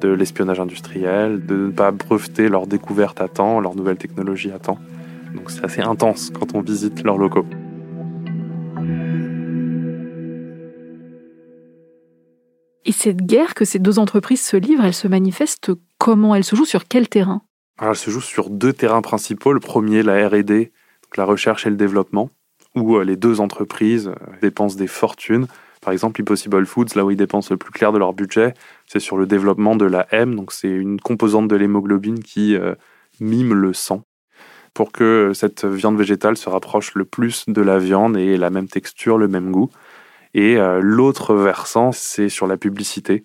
de 0.00 0.08
l'espionnage 0.08 0.58
industriel, 0.58 1.44
de 1.44 1.54
ne 1.54 1.70
pas 1.70 1.90
breveter 1.90 2.48
leurs 2.48 2.66
découvertes 2.66 3.20
à 3.20 3.28
temps, 3.28 3.60
leurs 3.60 3.76
nouvelles 3.76 3.98
technologies 3.98 4.52
à 4.52 4.58
temps. 4.58 4.78
Donc 5.34 5.50
c'est 5.50 5.64
assez 5.64 5.82
intense 5.82 6.30
quand 6.30 6.54
on 6.54 6.62
visite 6.62 7.04
leurs 7.04 7.18
locaux. 7.18 7.44
Et 12.88 12.92
cette 12.92 13.26
guerre 13.26 13.52
que 13.52 13.66
ces 13.66 13.78
deux 13.78 13.98
entreprises 13.98 14.40
se 14.40 14.56
livrent, 14.56 14.86
elle 14.86 14.94
se 14.94 15.08
manifeste 15.08 15.72
comment? 15.98 16.34
Elle 16.34 16.42
se 16.42 16.56
joue 16.56 16.64
sur 16.64 16.88
quel 16.88 17.06
terrain? 17.06 17.42
Elle 17.78 17.94
se 17.94 18.10
joue 18.10 18.22
sur 18.22 18.48
deux 18.48 18.72
terrains 18.72 19.02
principaux. 19.02 19.52
Le 19.52 19.60
premier, 19.60 20.02
la 20.02 20.26
R&D, 20.26 20.72
la 21.18 21.26
recherche 21.26 21.66
et 21.66 21.70
le 21.70 21.76
développement, 21.76 22.30
où 22.74 22.96
euh, 22.96 23.04
les 23.04 23.16
deux 23.16 23.42
entreprises 23.42 24.08
euh, 24.08 24.14
dépensent 24.40 24.78
des 24.78 24.86
fortunes. 24.86 25.48
Par 25.82 25.92
exemple, 25.92 26.22
Impossible 26.22 26.64
Foods, 26.64 26.96
là 26.96 27.04
où 27.04 27.10
ils 27.10 27.16
dépensent 27.18 27.52
le 27.52 27.58
plus 27.58 27.72
clair 27.72 27.92
de 27.92 27.98
leur 27.98 28.14
budget, 28.14 28.54
c'est 28.86 29.00
sur 29.00 29.18
le 29.18 29.26
développement 29.26 29.76
de 29.76 29.84
la 29.84 30.06
M, 30.10 30.34
donc 30.34 30.50
c'est 30.50 30.70
une 30.70 30.98
composante 30.98 31.46
de 31.46 31.56
l'hémoglobine 31.56 32.20
qui 32.20 32.56
euh, 32.56 32.74
mime 33.20 33.52
le 33.52 33.74
sang 33.74 34.02
pour 34.72 34.92
que 34.92 35.32
cette 35.34 35.64
viande 35.66 35.98
végétale 35.98 36.36
se 36.36 36.48
rapproche 36.48 36.94
le 36.94 37.04
plus 37.04 37.44
de 37.48 37.60
la 37.60 37.78
viande 37.78 38.16
et 38.16 38.34
ait 38.34 38.36
la 38.36 38.48
même 38.48 38.68
texture, 38.68 39.18
le 39.18 39.28
même 39.28 39.50
goût. 39.50 39.70
Et 40.34 40.56
euh, 40.56 40.80
l'autre 40.82 41.34
versant, 41.34 41.92
c'est 41.92 42.28
sur 42.28 42.46
la 42.46 42.56
publicité, 42.56 43.24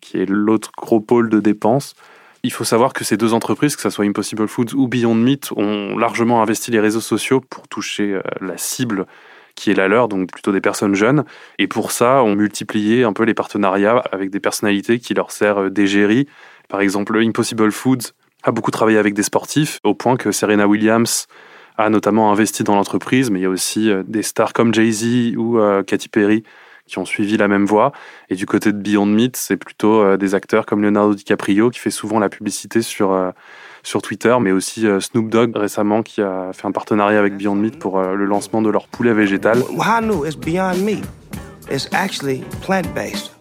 qui 0.00 0.18
est 0.18 0.28
l'autre 0.28 0.70
gros 0.76 1.00
pôle 1.00 1.28
de 1.28 1.40
dépenses. 1.40 1.94
Il 2.42 2.52
faut 2.52 2.64
savoir 2.64 2.92
que 2.92 3.04
ces 3.04 3.16
deux 3.16 3.34
entreprises, 3.34 3.76
que 3.76 3.82
ce 3.82 3.90
soit 3.90 4.04
Impossible 4.04 4.46
Foods 4.46 4.74
ou 4.74 4.86
Beyond 4.86 5.14
Meat, 5.14 5.50
ont 5.56 5.96
largement 5.98 6.42
investi 6.42 6.70
les 6.70 6.80
réseaux 6.80 7.00
sociaux 7.00 7.40
pour 7.40 7.66
toucher 7.68 8.14
euh, 8.14 8.22
la 8.40 8.56
cible 8.56 9.06
qui 9.56 9.70
est 9.70 9.74
la 9.74 9.88
leur, 9.88 10.06
donc 10.06 10.30
plutôt 10.30 10.52
des 10.52 10.60
personnes 10.60 10.94
jeunes. 10.94 11.24
Et 11.58 11.66
pour 11.66 11.90
ça, 11.90 12.22
on 12.22 12.36
multiplié 12.36 13.04
un 13.04 13.12
peu 13.12 13.24
les 13.24 13.34
partenariats 13.34 14.02
avec 14.12 14.30
des 14.30 14.38
personnalités 14.38 15.00
qui 15.00 15.14
leur 15.14 15.32
servent 15.32 15.70
d'égérie. 15.70 16.28
Par 16.68 16.80
exemple, 16.80 17.16
Impossible 17.18 17.72
Foods 17.72 18.12
a 18.42 18.52
beaucoup 18.52 18.70
travaillé 18.70 18.98
avec 18.98 19.14
des 19.14 19.22
sportifs, 19.22 19.80
au 19.82 19.94
point 19.94 20.16
que 20.16 20.30
Serena 20.30 20.68
Williams 20.68 21.26
a 21.78 21.90
notamment 21.90 22.32
investi 22.32 22.64
dans 22.64 22.74
l'entreprise, 22.74 23.30
mais 23.30 23.40
il 23.40 23.42
y 23.42 23.46
a 23.46 23.50
aussi 23.50 23.90
euh, 23.90 24.02
des 24.06 24.22
stars 24.22 24.52
comme 24.52 24.72
Jay-Z 24.72 25.36
ou 25.36 25.58
euh, 25.58 25.82
Katy 25.82 26.08
Perry 26.08 26.42
qui 26.86 26.98
ont 26.98 27.04
suivi 27.04 27.36
la 27.36 27.48
même 27.48 27.66
voie. 27.66 27.92
Et 28.30 28.36
du 28.36 28.46
côté 28.46 28.72
de 28.72 28.78
Beyond 28.78 29.06
Meat, 29.06 29.36
c'est 29.36 29.56
plutôt 29.56 30.00
euh, 30.00 30.16
des 30.16 30.34
acteurs 30.34 30.66
comme 30.66 30.82
Leonardo 30.82 31.14
DiCaprio 31.14 31.70
qui 31.70 31.80
fait 31.80 31.90
souvent 31.90 32.20
la 32.20 32.28
publicité 32.28 32.80
sur, 32.80 33.32
sur 33.82 34.02
Twitter, 34.02 34.36
mais 34.40 34.52
aussi 34.52 34.86
Snoop 35.00 35.28
Dogg 35.28 35.56
récemment 35.56 36.02
qui 36.02 36.22
a 36.22 36.52
fait 36.52 36.66
un 36.66 36.72
partenariat 36.72 37.18
avec 37.18 37.36
Beyond 37.36 37.56
Meat 37.56 37.78
pour 37.78 38.00
le 38.00 38.24
lancement 38.24 38.62
de 38.62 38.70
leur 38.70 38.86
poulet 38.86 39.12
végétal. 39.12 39.58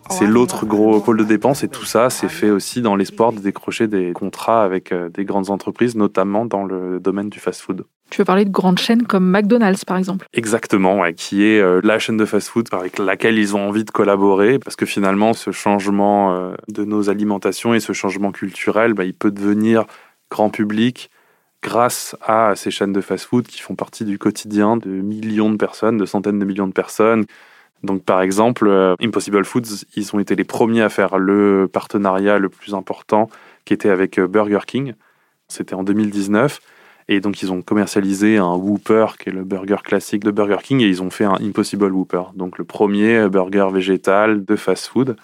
C'est 0.10 0.26
l'autre 0.26 0.66
gros 0.66 1.00
pôle 1.00 1.18
de 1.18 1.24
dépenses 1.24 1.64
et 1.64 1.68
tout 1.68 1.86
ça, 1.86 2.10
c'est 2.10 2.30
fait 2.30 2.50
aussi 2.50 2.82
dans 2.82 2.96
l'espoir 2.96 3.32
de 3.32 3.40
décrocher 3.40 3.88
des 3.88 4.12
contrats 4.14 4.64
avec 4.64 4.92
des 4.92 5.24
grandes 5.24 5.52
entreprises, 5.52 5.96
notamment 5.96 6.46
dans 6.46 6.64
le 6.64 7.00
domaine 7.00 7.30
du 7.30 7.40
fast-food. 7.40 7.86
Tu 8.10 8.22
veux 8.22 8.26
parler 8.26 8.46
de 8.46 8.52
grandes 8.52 8.78
chaînes 8.78 9.04
comme 9.04 9.30
McDonald's, 9.30 9.84
par 9.84 9.98
exemple? 9.98 10.28
Exactement, 10.34 11.04
qui 11.14 11.44
est 11.44 11.60
euh, 11.60 11.82
la 11.84 11.98
chaîne 11.98 12.18
de 12.18 12.26
fast-food 12.26 12.68
avec 12.72 13.00
laquelle 13.00 13.38
ils 13.38 13.56
ont 13.56 13.68
envie 13.68 13.84
de 13.84 13.92
collaborer, 13.92 14.60
parce 14.60 14.76
que 14.76 14.86
finalement, 14.86 15.34
ce 15.34 15.52
changement 15.52 16.34
euh, 16.34 16.54
de 16.68 16.84
nos 16.84 17.10
alimentations 17.10 17.74
et 17.74 17.80
ce 17.80 17.94
changement 17.94 18.32
culturel, 18.32 18.94
bah, 18.94 19.06
il 19.06 19.14
peut 19.14 19.32
devenir 19.32 19.86
grand 20.30 20.50
public 20.50 21.10
grâce 21.64 22.16
à 22.22 22.54
ces 22.56 22.70
chaînes 22.70 22.94
de 22.94 23.02
fast-food 23.02 23.48
qui 23.48 23.60
font 23.60 23.76
partie 23.76 24.06
du 24.06 24.20
quotidien 24.20 24.78
de 24.78 24.90
millions 24.90 25.50
de 25.50 25.58
personnes, 25.58 25.98
de 25.98 26.06
centaines 26.06 26.38
de 26.38 26.46
millions 26.46 26.68
de 26.68 26.74
personnes. 26.74 27.26
Donc, 27.82 28.04
par 28.04 28.22
exemple, 28.22 28.68
euh, 28.68 28.96
Impossible 29.02 29.44
Foods, 29.46 29.84
ils 29.96 30.16
ont 30.16 30.20
été 30.20 30.36
les 30.36 30.44
premiers 30.44 30.84
à 30.84 30.90
faire 30.90 31.18
le 31.18 31.68
partenariat 31.68 32.38
le 32.38 32.50
plus 32.50 32.76
important, 32.76 33.30
qui 33.66 33.74
était 33.74 33.90
avec 33.90 34.20
Burger 34.20 34.60
King. 34.68 34.94
C'était 35.48 35.74
en 35.74 35.84
2019. 35.84 36.62
Et 37.08 37.20
donc, 37.20 37.42
ils 37.44 37.52
ont 37.52 37.62
commercialisé 37.62 38.38
un 38.38 38.56
Whopper, 38.56 39.08
qui 39.20 39.30
est 39.30 39.32
le 39.32 39.44
burger 39.44 39.78
classique 39.84 40.24
de 40.24 40.32
Burger 40.32 40.58
King, 40.64 40.82
et 40.82 40.88
ils 40.88 41.04
ont 41.04 41.12
fait 41.12 41.26
un 41.26 41.36
Impossible 41.36 41.92
Whopper, 41.92 42.24
donc 42.36 42.58
le 42.58 42.64
premier 42.64 43.30
burger 43.30 43.70
végétal 43.72 44.44
de 44.44 44.56
fast-food. 44.56 45.16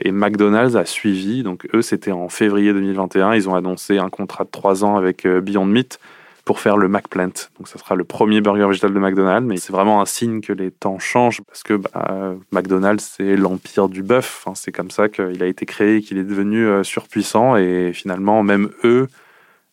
Et 0.00 0.12
McDonald's 0.12 0.76
a 0.76 0.84
suivi, 0.84 1.42
donc 1.42 1.68
eux, 1.74 1.82
c'était 1.82 2.12
en 2.12 2.28
février 2.28 2.72
2021, 2.72 3.34
ils 3.34 3.48
ont 3.48 3.54
annoncé 3.54 3.98
un 3.98 4.10
contrat 4.10 4.44
de 4.44 4.50
trois 4.50 4.84
ans 4.84 4.96
avec 4.96 5.26
euh, 5.26 5.40
Beyond 5.40 5.64
Meat 5.64 5.98
pour 6.44 6.60
faire 6.60 6.76
le 6.76 6.88
McPlant. 6.88 7.32
Donc, 7.58 7.68
ça 7.68 7.78
sera 7.78 7.94
le 7.94 8.04
premier 8.04 8.40
burger 8.40 8.66
végétal 8.66 8.94
de 8.94 8.98
McDonald's, 8.98 9.46
mais 9.46 9.58
c'est 9.58 9.72
vraiment 9.72 10.00
un 10.00 10.06
signe 10.06 10.40
que 10.40 10.52
les 10.52 10.70
temps 10.70 10.98
changent 10.98 11.42
parce 11.46 11.62
que 11.62 11.74
bah, 11.74 12.34
McDonald's, 12.52 13.16
c'est 13.16 13.36
l'empire 13.36 13.88
du 13.88 14.02
bœuf. 14.02 14.44
c'est 14.54 14.72
comme 14.72 14.90
ça 14.90 15.08
qu'il 15.08 15.42
a 15.42 15.46
été 15.46 15.66
créé, 15.66 16.00
qu'il 16.00 16.18
est 16.18 16.24
devenu 16.24 16.66
euh, 16.66 16.82
surpuissant, 16.82 17.56
et 17.56 17.92
finalement, 17.92 18.42
même 18.42 18.70
eux, 18.82 19.08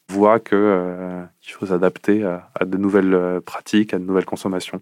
voit 0.10 0.40
qu'il 0.40 0.58
euh, 0.58 1.24
faut 1.48 1.66
s'adapter 1.68 2.24
à, 2.24 2.66
de 2.66 2.78
nouvelles 2.78 3.14
euh, 3.14 3.42
pratiques, 3.42 3.94
à 3.94 4.00
de 4.00 4.04
nouvelles 4.04 4.26
consommations. 4.26 4.82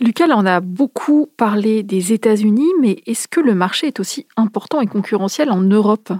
Lucas, 0.00 0.26
on 0.30 0.44
a 0.44 0.60
beaucoup 0.60 1.28
parlé 1.36 1.82
des 1.82 2.12
États-Unis, 2.12 2.72
mais 2.80 3.02
est-ce 3.06 3.28
que 3.28 3.40
le 3.40 3.54
marché 3.54 3.86
est 3.86 4.00
aussi 4.00 4.26
important 4.36 4.80
et 4.80 4.86
concurrentiel 4.86 5.50
en 5.50 5.60
Europe? 5.60 6.12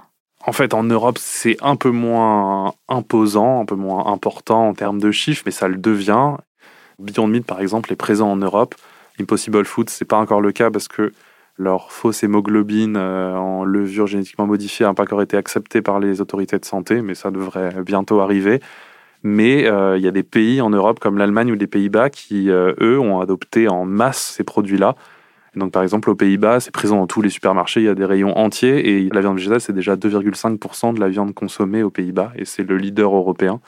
En 0.46 0.52
fait, 0.52 0.74
en 0.74 0.84
Europe, 0.84 1.18
c'est 1.18 1.56
un 1.60 1.74
peu 1.74 1.90
moins 1.90 2.74
imposant, 2.88 3.62
un 3.62 3.64
peu 3.64 3.74
moins 3.74 4.06
important 4.06 4.68
en 4.68 4.74
termes 4.74 5.00
de 5.00 5.10
chiffres, 5.10 5.42
mais 5.46 5.52
ça 5.52 5.68
le 5.68 5.76
devient. 5.76 6.34
Beyond 6.98 7.26
Meat, 7.26 7.46
par 7.46 7.60
exemple, 7.60 7.92
est 7.92 7.96
présent 7.96 8.30
en 8.30 8.36
Europe. 8.36 8.74
Impossible 9.18 9.64
Food, 9.64 9.90
c'est 9.90 10.04
pas 10.04 10.18
encore 10.18 10.40
le 10.40 10.52
cas 10.52 10.70
parce 10.70 10.86
que 10.86 11.12
leur 11.56 11.92
fausse 11.92 12.22
hémoglobine 12.24 12.96
euh, 12.96 13.34
en 13.36 13.64
levure 13.64 14.06
génétiquement 14.06 14.46
modifiée 14.46 14.86
n'a 14.86 14.94
pas 14.94 15.04
encore 15.04 15.22
été 15.22 15.36
acceptée 15.36 15.82
par 15.82 16.00
les 16.00 16.20
autorités 16.20 16.58
de 16.58 16.64
santé, 16.64 17.00
mais 17.00 17.14
ça 17.14 17.30
devrait 17.30 17.82
bientôt 17.84 18.20
arriver. 18.20 18.60
Mais 19.22 19.66
euh, 19.66 19.96
il 19.96 20.04
y 20.04 20.08
a 20.08 20.10
des 20.10 20.22
pays 20.22 20.60
en 20.60 20.70
Europe 20.70 21.00
comme 21.00 21.16
l'Allemagne 21.16 21.50
ou 21.52 21.54
les 21.54 21.66
Pays-Bas 21.66 22.10
qui, 22.10 22.50
euh, 22.50 22.74
eux, 22.80 22.98
ont 22.98 23.20
adopté 23.20 23.68
en 23.68 23.84
masse 23.84 24.34
ces 24.36 24.44
produits-là. 24.44 24.96
Donc, 25.56 25.72
par 25.72 25.82
exemple, 25.82 26.10
aux 26.10 26.16
Pays-Bas, 26.16 26.60
c'est 26.60 26.72
présent 26.72 26.96
dans 26.96 27.06
tous 27.06 27.22
les 27.22 27.30
supermarchés, 27.30 27.80
il 27.80 27.86
y 27.86 27.88
a 27.88 27.94
des 27.94 28.04
rayons 28.04 28.36
entiers 28.36 28.88
et 28.88 29.08
la 29.10 29.20
viande 29.20 29.36
végétale, 29.36 29.60
c'est 29.60 29.72
déjà 29.72 29.94
2,5% 29.96 30.94
de 30.94 31.00
la 31.00 31.08
viande 31.08 31.32
consommée 31.32 31.82
aux 31.82 31.90
Pays-Bas 31.90 32.32
et 32.34 32.44
c'est 32.44 32.64
le 32.64 32.76
leader 32.76 33.14
européen. 33.14 33.60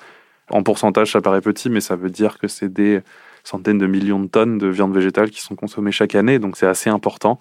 En 0.50 0.62
pourcentage, 0.62 1.12
ça 1.12 1.21
paraît 1.21 1.40
petit, 1.40 1.71
mais 1.71 1.81
ça 1.81 1.97
veut 1.97 2.11
dire 2.11 2.38
que 2.38 2.49
c'est 2.49 2.73
des 2.73 3.00
centaines 3.45 3.78
de 3.78 3.87
millions 3.87 4.21
de 4.21 4.26
tonnes 4.26 4.59
de 4.59 4.66
viande 4.66 4.93
végétale 4.93 5.31
qui 5.31 5.40
sont 5.40 5.55
consommées 5.55 5.93
chaque 5.93 6.16
année, 6.16 6.38
donc 6.40 6.57
c'est 6.57 6.66
assez 6.66 6.90
important. 6.90 7.38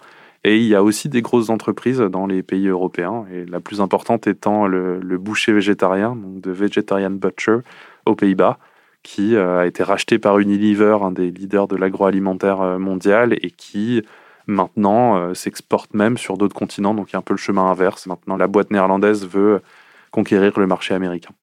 Et 0.47 0.57
il 0.57 0.67
y 0.67 0.75
a 0.75 0.83
aussi 0.83 1.09
des 1.09 1.23
grosses 1.23 1.49
entreprises 1.49 1.97
dans 1.97 2.27
les 2.27 2.43
pays 2.43 2.67
européens, 2.67 3.25
et 3.33 3.45
la 3.45 3.59
plus 3.59 3.81
importante 3.81 4.27
étant 4.27 4.67
le, 4.67 4.99
boucher 5.17 5.51
végétarien, 5.51 6.15
donc 6.15 6.39
de 6.39 6.51
Vegetarian 6.51 7.09
Butcher 7.09 7.57
aux 8.05 8.13
Pays-Bas, 8.13 8.59
qui 9.01 9.35
euh, 9.35 9.61
a 9.61 9.65
été 9.65 9.81
racheté 9.81 10.19
par 10.19 10.37
Unilever, 10.37 10.99
un 11.01 11.11
des 11.11 11.31
leaders 11.31 11.67
de 11.67 11.75
l'agroalimentaire 11.75 12.61
euh, 12.61 12.77
mondial, 12.77 13.33
et 13.41 13.49
qui 13.49 14.03
maintenant 14.45 15.17
euh, 15.17 15.33
s'exporte 15.33 15.95
même 15.95 16.15
sur 16.15 16.37
d'autres 16.37 16.55
continents. 16.55 16.93
Donc 16.93 17.09
il 17.09 17.13
y 17.13 17.15
a 17.15 17.19
un 17.19 17.23
peu 17.23 17.33
le 17.33 17.39
chemin 17.39 17.65
inverse. 17.71 18.05
Maintenant, 18.05 18.37
la 18.37 18.45
boîte 18.45 18.69
néerlandaise 18.69 19.27
veut 19.27 19.61
conquérir 20.11 20.59
le 20.59 20.67
marché 20.67 20.93
américain 20.93 21.33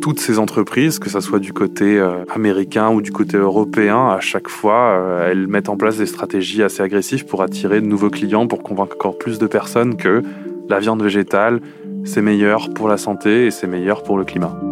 toutes 0.00 0.18
ces 0.18 0.38
entreprises, 0.38 0.98
que 0.98 1.10
ce 1.10 1.20
soit 1.20 1.38
du 1.38 1.52
côté 1.52 1.98
euh, 1.98 2.24
américain 2.34 2.90
ou 2.90 3.02
du 3.02 3.12
côté 3.12 3.36
européen, 3.36 4.08
à 4.08 4.20
chaque 4.20 4.48
fois, 4.48 4.98
euh, 4.98 5.30
elles 5.30 5.46
mettent 5.46 5.68
en 5.68 5.76
place 5.76 5.98
des 5.98 6.06
stratégies 6.06 6.62
assez 6.62 6.82
agressives 6.82 7.26
pour 7.26 7.42
attirer 7.42 7.80
de 7.80 7.86
nouveaux 7.86 8.10
clients, 8.10 8.46
pour 8.46 8.62
convaincre 8.62 8.96
encore 8.96 9.18
plus 9.18 9.38
de 9.38 9.46
personnes 9.46 9.96
que 9.96 10.22
la 10.68 10.78
viande 10.78 11.02
végétale, 11.02 11.60
c'est 12.04 12.22
meilleur 12.22 12.72
pour 12.72 12.88
la 12.88 12.96
santé 12.96 13.46
et 13.46 13.50
c'est 13.50 13.66
meilleur 13.66 14.02
pour 14.02 14.16
le 14.16 14.24
climat. 14.24 14.69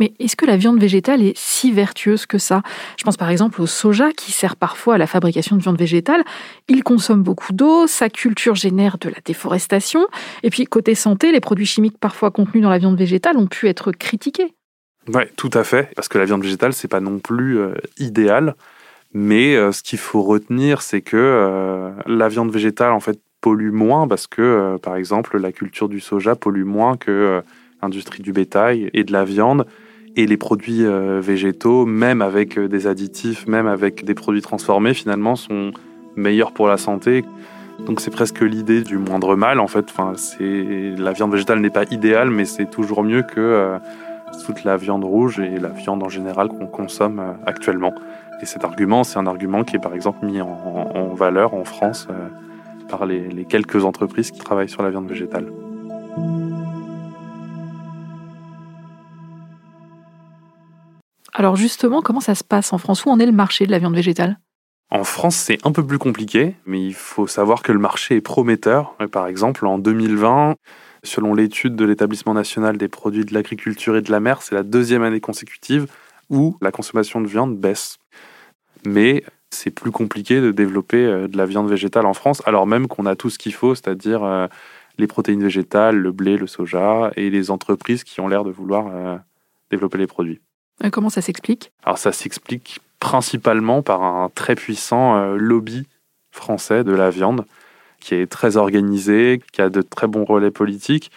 Mais 0.00 0.12
est-ce 0.18 0.36
que 0.36 0.46
la 0.46 0.56
viande 0.56 0.80
végétale 0.80 1.22
est 1.22 1.36
si 1.36 1.72
vertueuse 1.72 2.26
que 2.26 2.38
ça? 2.38 2.62
Je 2.96 3.04
pense 3.04 3.16
par 3.16 3.30
exemple 3.30 3.60
au 3.60 3.66
soja 3.66 4.10
qui 4.12 4.32
sert 4.32 4.56
parfois 4.56 4.94
à 4.94 4.98
la 4.98 5.06
fabrication 5.06 5.56
de 5.56 5.62
viande 5.62 5.78
végétale. 5.78 6.24
Il 6.68 6.82
consomme 6.82 7.22
beaucoup 7.22 7.52
d'eau, 7.52 7.86
sa 7.86 8.08
culture 8.08 8.54
génère 8.54 8.98
de 8.98 9.08
la 9.08 9.18
déforestation. 9.24 10.06
Et 10.42 10.50
puis 10.50 10.64
côté 10.64 10.94
santé, 10.94 11.32
les 11.32 11.40
produits 11.40 11.66
chimiques 11.66 11.98
parfois 11.98 12.30
contenus 12.30 12.62
dans 12.62 12.70
la 12.70 12.78
viande 12.78 12.98
végétale 12.98 13.36
ont 13.36 13.46
pu 13.46 13.68
être 13.68 13.92
critiqués. 13.92 14.54
Oui, 15.14 15.22
tout 15.36 15.50
à 15.54 15.64
fait. 15.64 15.90
Parce 15.94 16.08
que 16.08 16.18
la 16.18 16.24
viande 16.24 16.42
végétale, 16.42 16.72
c'est 16.72 16.88
pas 16.88 17.00
non 17.00 17.18
plus 17.18 17.58
euh, 17.58 17.74
idéal. 17.98 18.54
Mais 19.14 19.56
euh, 19.56 19.72
ce 19.72 19.82
qu'il 19.82 19.98
faut 19.98 20.22
retenir, 20.22 20.82
c'est 20.82 21.00
que 21.00 21.16
euh, 21.16 21.90
la 22.06 22.28
viande 22.28 22.50
végétale, 22.50 22.92
en 22.92 23.00
fait, 23.00 23.18
pollue 23.40 23.70
moins 23.70 24.06
parce 24.08 24.26
que, 24.26 24.76
par 24.82 24.96
exemple, 24.96 25.38
la 25.38 25.52
culture 25.52 25.88
du 25.88 26.00
soja 26.00 26.34
pollue 26.34 26.64
moins 26.64 26.96
que 26.96 27.40
l'industrie 27.80 28.20
du 28.20 28.32
bétail 28.32 28.90
et 28.92 29.04
de 29.04 29.12
la 29.12 29.24
viande. 29.24 29.64
Et 30.18 30.26
les 30.26 30.36
produits 30.36 30.84
euh, 30.84 31.20
végétaux, 31.20 31.86
même 31.86 32.22
avec 32.22 32.58
euh, 32.58 32.66
des 32.66 32.88
additifs, 32.88 33.46
même 33.46 33.68
avec 33.68 34.04
des 34.04 34.14
produits 34.14 34.42
transformés, 34.42 34.92
finalement, 34.92 35.36
sont 35.36 35.70
meilleurs 36.16 36.50
pour 36.50 36.66
la 36.66 36.76
santé. 36.76 37.24
Donc 37.86 38.00
c'est 38.00 38.10
presque 38.10 38.40
l'idée 38.40 38.82
du 38.82 38.98
moindre 38.98 39.36
mal 39.36 39.60
en 39.60 39.68
fait. 39.68 39.84
Enfin, 39.88 40.14
c'est 40.16 40.96
la 40.98 41.12
viande 41.12 41.30
végétale 41.30 41.60
n'est 41.60 41.70
pas 41.70 41.84
idéale, 41.92 42.30
mais 42.30 42.46
c'est 42.46 42.68
toujours 42.68 43.04
mieux 43.04 43.22
que 43.22 43.38
euh, 43.38 43.78
toute 44.44 44.64
la 44.64 44.76
viande 44.76 45.04
rouge 45.04 45.38
et 45.38 45.60
la 45.60 45.68
viande 45.68 46.02
en 46.02 46.08
général 46.08 46.48
qu'on 46.48 46.66
consomme 46.66 47.22
actuellement. 47.46 47.94
Et 48.42 48.46
cet 48.46 48.64
argument, 48.64 49.04
c'est 49.04 49.20
un 49.20 49.26
argument 49.28 49.62
qui 49.62 49.76
est 49.76 49.80
par 49.80 49.94
exemple 49.94 50.26
mis 50.26 50.40
en, 50.40 51.14
valeur 51.14 51.54
en 51.54 51.64
France 51.64 52.08
par 52.88 53.06
les 53.06 53.44
quelques 53.48 53.84
entreprises 53.84 54.32
qui 54.32 54.40
travaillent 54.40 54.68
sur 54.68 54.82
la 54.82 54.90
viande 54.90 55.08
végétale. 55.08 55.46
Alors 61.38 61.54
justement, 61.54 62.02
comment 62.02 62.18
ça 62.18 62.34
se 62.34 62.42
passe 62.42 62.72
en 62.72 62.78
France? 62.78 63.04
Où 63.04 63.10
en 63.10 63.20
est 63.20 63.26
le 63.26 63.30
marché 63.30 63.64
de 63.64 63.70
la 63.70 63.78
viande 63.78 63.94
végétale? 63.94 64.40
En 64.90 65.04
France, 65.04 65.36
c'est 65.36 65.64
un 65.64 65.70
peu 65.70 65.86
plus 65.86 65.98
compliqué, 65.98 66.56
mais 66.66 66.84
il 66.84 66.94
faut 66.94 67.28
savoir 67.28 67.62
que 67.62 67.70
le 67.70 67.78
marché 67.78 68.16
est 68.16 68.20
prometteur. 68.20 68.96
Par 69.12 69.28
exemple, 69.28 69.64
en 69.64 69.78
2020, 69.78 70.56
selon 71.04 71.34
l'étude 71.34 71.76
de 71.76 71.84
l'établissement 71.84 72.34
national 72.34 72.76
des 72.76 72.88
produits 72.88 73.24
de 73.24 73.32
l'agriculture 73.32 73.96
et 73.96 74.02
de 74.02 74.10
la 74.10 74.18
mer, 74.18 74.42
c'est 74.42 74.56
la 74.56 74.64
deuxième 74.64 75.04
année 75.04 75.20
consécutive 75.20 75.86
où 76.28 76.56
la 76.60 76.72
consommation 76.72 77.20
de 77.20 77.28
viande 77.28 77.56
baisse. 77.56 77.98
Mais 78.84 79.22
c'est 79.50 79.70
plus 79.70 79.92
compliqué 79.92 80.40
de 80.40 80.50
développer 80.50 81.04
euh, 81.04 81.28
de 81.28 81.36
la 81.36 81.46
viande 81.46 81.70
végétale 81.70 82.06
en 82.06 82.14
France, 82.14 82.42
alors 82.46 82.66
même 82.66 82.88
qu'on 82.88 83.06
a 83.06 83.14
tout 83.14 83.30
ce 83.30 83.38
qu'il 83.38 83.54
faut, 83.54 83.76
c'est-à-dire 83.76 84.24
euh, 84.24 84.48
les 84.98 85.06
protéines 85.06 85.44
végétales, 85.44 85.98
le 85.98 86.10
blé, 86.10 86.36
le 86.36 86.48
soja, 86.48 87.12
et 87.14 87.30
les 87.30 87.52
entreprises 87.52 88.02
qui 88.02 88.20
ont 88.20 88.26
l'air 88.26 88.42
de 88.42 88.50
vouloir 88.50 88.88
euh, 88.88 89.16
développer 89.70 89.98
les 89.98 90.08
produits. 90.08 90.40
Comment 90.92 91.10
ça 91.10 91.20
s'explique 91.20 91.72
Alors 91.84 91.98
ça 91.98 92.12
s'explique 92.12 92.80
principalement 93.00 93.82
par 93.82 94.02
un 94.02 94.30
très 94.34 94.54
puissant 94.54 95.16
euh, 95.16 95.36
lobby 95.36 95.86
français 96.30 96.84
de 96.84 96.92
la 96.92 97.10
viande 97.10 97.44
qui 98.00 98.14
est 98.14 98.26
très 98.26 98.56
organisé, 98.56 99.40
qui 99.52 99.60
a 99.60 99.68
de 99.68 99.82
très 99.82 100.06
bons 100.06 100.24
relais 100.24 100.50
politiques. 100.50 101.10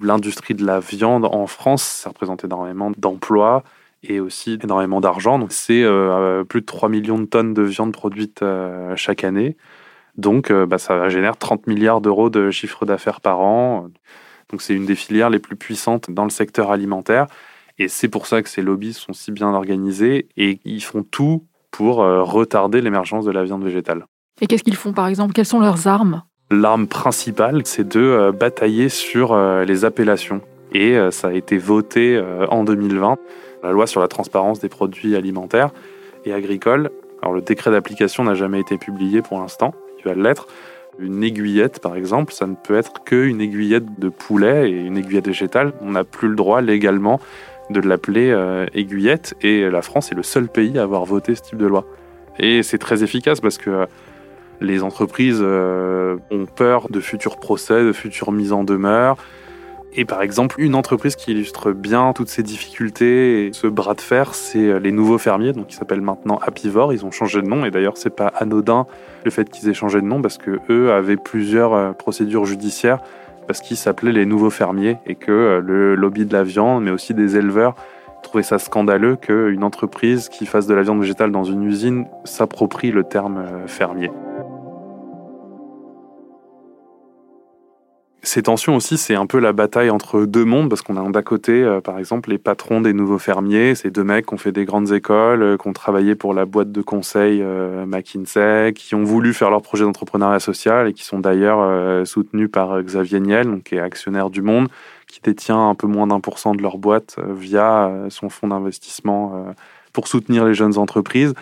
L'industrie 0.00 0.54
de 0.54 0.64
la 0.64 0.80
viande 0.80 1.24
en 1.26 1.46
France, 1.46 1.82
ça 1.82 2.08
représente 2.08 2.44
énormément 2.44 2.90
d'emplois 2.96 3.62
et 4.02 4.18
aussi 4.20 4.58
énormément 4.62 5.00
d'argent. 5.00 5.38
Donc 5.38 5.52
c'est 5.52 5.82
euh, 5.84 6.44
plus 6.44 6.60
de 6.62 6.66
3 6.66 6.88
millions 6.88 7.18
de 7.18 7.26
tonnes 7.26 7.54
de 7.54 7.62
viande 7.62 7.92
produite 7.92 8.42
euh, 8.42 8.96
chaque 8.96 9.24
année. 9.24 9.56
Donc 10.16 10.50
euh, 10.50 10.66
bah, 10.66 10.78
ça 10.78 11.08
génère 11.08 11.36
30 11.36 11.66
milliards 11.66 12.00
d'euros 12.00 12.30
de 12.30 12.50
chiffre 12.50 12.84
d'affaires 12.84 13.20
par 13.20 13.40
an. 13.40 13.88
Donc 14.50 14.62
c'est 14.62 14.74
une 14.74 14.86
des 14.86 14.96
filières 14.96 15.30
les 15.30 15.38
plus 15.38 15.56
puissantes 15.56 16.10
dans 16.10 16.24
le 16.24 16.30
secteur 16.30 16.72
alimentaire. 16.72 17.26
Et 17.78 17.88
c'est 17.88 18.08
pour 18.08 18.26
ça 18.26 18.42
que 18.42 18.48
ces 18.48 18.62
lobbies 18.62 18.92
sont 18.92 19.12
si 19.12 19.32
bien 19.32 19.48
organisés 19.48 20.28
et 20.36 20.60
ils 20.64 20.82
font 20.82 21.02
tout 21.02 21.44
pour 21.70 21.96
retarder 21.96 22.80
l'émergence 22.80 23.24
de 23.24 23.30
la 23.30 23.44
viande 23.44 23.64
végétale. 23.64 24.04
Et 24.40 24.46
qu'est-ce 24.46 24.64
qu'ils 24.64 24.76
font 24.76 24.92
par 24.92 25.08
exemple? 25.08 25.32
Quelles 25.32 25.46
sont 25.46 25.60
leurs 25.60 25.86
armes? 25.86 26.22
L'arme 26.50 26.86
principale, 26.86 27.62
c'est 27.64 27.88
de 27.88 28.30
batailler 28.30 28.88
sur 28.88 29.36
les 29.64 29.84
appellations. 29.84 30.42
Et 30.72 30.98
ça 31.10 31.28
a 31.28 31.32
été 31.32 31.58
voté 31.58 32.22
en 32.50 32.64
2020 32.64 33.16
la 33.62 33.72
loi 33.72 33.86
sur 33.86 34.00
la 34.00 34.08
transparence 34.08 34.60
des 34.60 34.68
produits 34.68 35.16
alimentaires 35.16 35.70
et 36.24 36.32
agricoles. 36.32 36.90
Alors 37.22 37.34
le 37.34 37.40
décret 37.40 37.70
d'application 37.70 38.24
n'a 38.24 38.34
jamais 38.34 38.60
été 38.60 38.76
publié 38.76 39.22
pour 39.22 39.38
l'instant, 39.38 39.74
il 39.98 40.04
va 40.04 40.14
l'être. 40.14 40.46
Une 40.98 41.22
aiguillette, 41.22 41.80
par 41.80 41.96
exemple, 41.96 42.34
ça 42.34 42.46
ne 42.46 42.54
peut 42.54 42.74
être 42.76 43.02
qu'une 43.02 43.40
aiguillette 43.40 43.98
de 43.98 44.10
poulet 44.10 44.70
et 44.70 44.74
une 44.74 44.98
aiguillette 44.98 45.26
végétale. 45.26 45.72
On 45.80 45.92
n'a 45.92 46.04
plus 46.04 46.28
le 46.28 46.34
droit 46.34 46.60
légalement 46.60 47.18
de 47.70 47.80
l'appeler 47.80 48.30
euh, 48.30 48.66
aiguillette 48.74 49.34
et 49.42 49.68
la 49.70 49.82
France 49.82 50.12
est 50.12 50.14
le 50.14 50.22
seul 50.22 50.48
pays 50.48 50.78
à 50.78 50.82
avoir 50.82 51.04
voté 51.04 51.34
ce 51.34 51.42
type 51.42 51.58
de 51.58 51.66
loi. 51.66 51.84
Et 52.38 52.62
c'est 52.62 52.78
très 52.78 53.02
efficace 53.02 53.40
parce 53.40 53.58
que 53.58 53.70
euh, 53.70 53.86
les 54.60 54.82
entreprises 54.82 55.40
euh, 55.40 56.16
ont 56.30 56.46
peur 56.46 56.88
de 56.90 57.00
futurs 57.00 57.38
procès, 57.38 57.84
de 57.84 57.92
futures 57.92 58.32
mises 58.32 58.52
en 58.52 58.64
demeure. 58.64 59.16
Et 59.94 60.06
par 60.06 60.22
exemple, 60.22 60.58
une 60.58 60.74
entreprise 60.74 61.16
qui 61.16 61.32
illustre 61.32 61.72
bien 61.72 62.14
toutes 62.14 62.28
ces 62.28 62.42
difficultés 62.42 63.46
et 63.46 63.52
ce 63.52 63.66
bras 63.66 63.92
de 63.92 64.00
fer, 64.00 64.34
c'est 64.34 64.80
les 64.80 64.90
nouveaux 64.90 65.18
fermiers, 65.18 65.52
donc 65.52 65.66
qui 65.66 65.76
s'appellent 65.76 66.00
maintenant 66.00 66.38
Apivore. 66.40 66.94
Ils 66.94 67.04
ont 67.04 67.10
changé 67.10 67.42
de 67.42 67.46
nom 67.46 67.66
et 67.66 67.70
d'ailleurs, 67.70 67.98
c'est 67.98 68.14
pas 68.14 68.28
anodin 68.28 68.86
le 69.26 69.30
fait 69.30 69.50
qu'ils 69.50 69.68
aient 69.68 69.74
changé 69.74 70.00
de 70.00 70.06
nom 70.06 70.22
parce 70.22 70.38
que 70.38 70.58
eux 70.70 70.92
avaient 70.92 71.18
plusieurs 71.18 71.94
procédures 71.96 72.46
judiciaires 72.46 73.00
parce 73.46 73.60
qu'ils 73.60 73.76
s'appelaient 73.76 74.12
les 74.12 74.26
nouveaux 74.26 74.50
fermiers 74.50 74.98
et 75.06 75.14
que 75.14 75.32
euh, 75.32 75.60
le 75.60 75.94
lobby 75.94 76.26
de 76.26 76.32
la 76.32 76.44
viande, 76.44 76.84
mais 76.84 76.90
aussi 76.90 77.14
des 77.14 77.36
éleveurs, 77.36 77.74
trouvaient 78.22 78.44
ça 78.44 78.58
scandaleux 78.58 79.16
qu'une 79.16 79.64
entreprise 79.64 80.28
qui 80.28 80.46
fasse 80.46 80.66
de 80.66 80.74
la 80.74 80.82
viande 80.82 81.00
végétale 81.00 81.32
dans 81.32 81.44
une 81.44 81.64
usine 81.64 82.06
s'approprie 82.24 82.92
le 82.92 83.02
terme 83.04 83.44
fermier. 83.66 84.10
Ces 88.24 88.42
tensions 88.44 88.76
aussi, 88.76 88.98
c'est 88.98 89.16
un 89.16 89.26
peu 89.26 89.40
la 89.40 89.52
bataille 89.52 89.90
entre 89.90 90.26
deux 90.26 90.44
mondes, 90.44 90.68
parce 90.68 90.80
qu'on 90.82 90.96
a 90.96 91.10
d'un 91.10 91.22
côté, 91.22 91.64
euh, 91.64 91.80
par 91.80 91.98
exemple, 91.98 92.30
les 92.30 92.38
patrons 92.38 92.80
des 92.80 92.92
nouveaux 92.92 93.18
fermiers, 93.18 93.74
ces 93.74 93.90
deux 93.90 94.04
mecs 94.04 94.26
qui 94.26 94.34
ont 94.34 94.38
fait 94.38 94.52
des 94.52 94.64
grandes 94.64 94.92
écoles, 94.92 95.42
euh, 95.42 95.56
qui 95.56 95.66
ont 95.66 95.72
travaillé 95.72 96.14
pour 96.14 96.32
la 96.32 96.44
boîte 96.44 96.70
de 96.70 96.82
conseil 96.82 97.40
euh, 97.42 97.84
McKinsey, 97.84 98.74
qui 98.74 98.94
ont 98.94 99.02
voulu 99.02 99.34
faire 99.34 99.50
leur 99.50 99.60
projet 99.60 99.82
d'entrepreneuriat 99.82 100.38
social 100.38 100.86
et 100.86 100.92
qui 100.92 101.02
sont 101.02 101.18
d'ailleurs 101.18 102.06
soutenus 102.06 102.48
par 102.48 102.80
Xavier 102.82 103.18
Niel, 103.18 103.46
donc, 103.46 103.64
qui 103.64 103.74
est 103.74 103.80
actionnaire 103.80 104.30
du 104.30 104.40
Monde, 104.40 104.68
qui 105.08 105.20
détient 105.20 105.68
un 105.68 105.74
peu 105.74 105.88
moins 105.88 106.06
d'un 106.06 106.20
pour 106.20 106.38
cent 106.38 106.54
de 106.54 106.62
leur 106.62 106.78
boîte 106.78 107.16
via 107.28 107.90
son 108.08 108.28
fonds 108.28 108.48
d'investissement 108.48 109.46
pour 109.92 110.06
soutenir 110.06 110.44
les 110.44 110.54
jeunes 110.54 110.78
entreprises. 110.78 111.34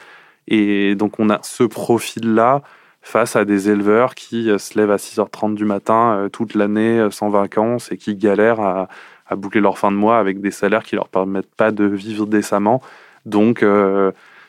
Et 0.49 0.95
donc 0.95 1.21
on 1.21 1.29
a 1.29 1.41
ce 1.43 1.65
profil-là 1.65 2.63
face 3.03 3.37
à 3.37 3.45
des 3.45 3.71
éleveurs 3.71 4.15
qui 4.15 4.51
euh, 4.51 4.59
se 4.59 4.79
lèvent 4.79 4.91
à 4.91 4.97
6h30 4.97 5.55
du 5.55 5.65
matin 5.65 6.15
euh, 6.17 6.29
toute 6.29 6.55
l'année 6.55 6.99
euh, 6.99 7.11
sans 7.11 7.29
vacances 7.29 7.91
et 7.93 7.97
qui 7.97 8.15
galèrent 8.15 8.61
à, 8.61 8.89
boucler 9.37 9.61
leur 9.61 9.79
fin 9.79 9.93
de 9.93 9.97
mois 9.97 10.19
avec 10.19 10.41
des 10.41 10.51
salaires 10.51 10.83
qui 10.83 10.97
leur 10.97 11.09
permettent 11.09 11.55
pas 11.55 11.71
de 11.71 11.85
vivre 11.85 12.27
décemment. 12.27 12.83
Donc 13.27 13.65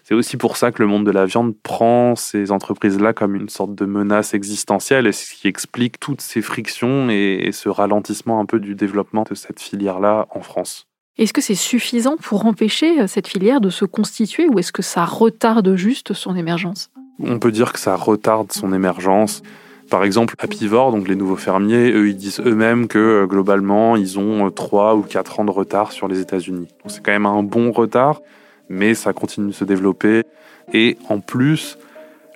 c'est 0.04 0.16
aussi 0.16 0.38
pour 0.38 0.58
ça 0.58 0.72
que 0.72 0.82
le 0.82 0.88
monde 0.88 1.06
de 1.06 1.12
la 1.12 1.28
viande 1.28 1.54
prend 1.62 2.16
ces 2.16 2.52
entreprises-là 2.52 3.14
comme 3.14 3.36
une 3.36 3.48
sorte 3.48 3.76
de 3.76 3.86
menace 3.86 4.34
existentielle 4.34 5.06
et 5.06 5.12
ce 5.12 5.36
qui 5.36 5.48
explique 5.48 6.00
toutes 6.00 6.22
ces 6.22 6.42
frictions 6.42 7.12
et 7.12 7.52
ce 7.54 7.70
ralentissement 7.70 8.40
un 8.40 8.48
peu 8.48 8.60
du 8.60 8.74
développement 8.74 9.22
de 9.30 9.36
cette 9.36 9.60
filière-là 9.60 10.26
en 10.32 10.42
France. 10.42 10.88
Est-ce 11.20 11.34
que 11.34 11.42
c'est 11.42 11.54
suffisant 11.54 12.18
pour 12.18 12.48
empêcher 12.48 13.08
cette 13.08 13.28
filière 13.28 13.62
de 13.62 13.70
se 13.70 13.86
constituer 13.86 14.48
ou 14.48 14.58
est-ce 14.58 14.72
que 14.72 14.82
ça 14.82 15.06
retarde 15.06 15.76
juste 15.76 16.14
son 16.14 16.36
émergence? 16.36 16.90
On 17.24 17.40
peut 17.40 17.52
dire 17.52 17.74
que 17.74 17.80
ça 17.80 17.96
retarde 17.96 18.52
son 18.52 18.74
émergence. 18.74 19.44
Par 19.92 20.06
exemple, 20.06 20.36
Apivore, 20.40 20.94
donc 20.94 21.10
les 21.10 21.16
nouveaux 21.16 21.36
fermiers, 21.36 21.92
eux, 21.92 22.08
ils 22.08 22.16
disent 22.16 22.40
eux-mêmes 22.46 22.88
que 22.88 22.98
euh, 22.98 23.26
globalement, 23.28 23.98
ils 23.98 24.18
ont 24.18 24.50
3 24.50 24.94
euh, 24.94 24.98
ou 24.98 25.02
4 25.02 25.42
ans 25.42 25.46
de 25.46 25.52
retard 25.52 25.92
sur 25.92 26.08
les 26.08 26.22
États-Unis. 26.22 26.70
C'est 26.88 27.04
quand 27.04 27.12
même 27.12 27.26
un 27.26 27.44
bon 27.44 27.74
retard, 27.74 28.22
mais 28.70 28.94
ça 28.94 29.12
continue 29.12 29.50
de 29.50 29.54
se 29.54 29.66
développer. 29.66 30.24
Et 30.72 30.98
en 31.10 31.20
plus, 31.20 31.78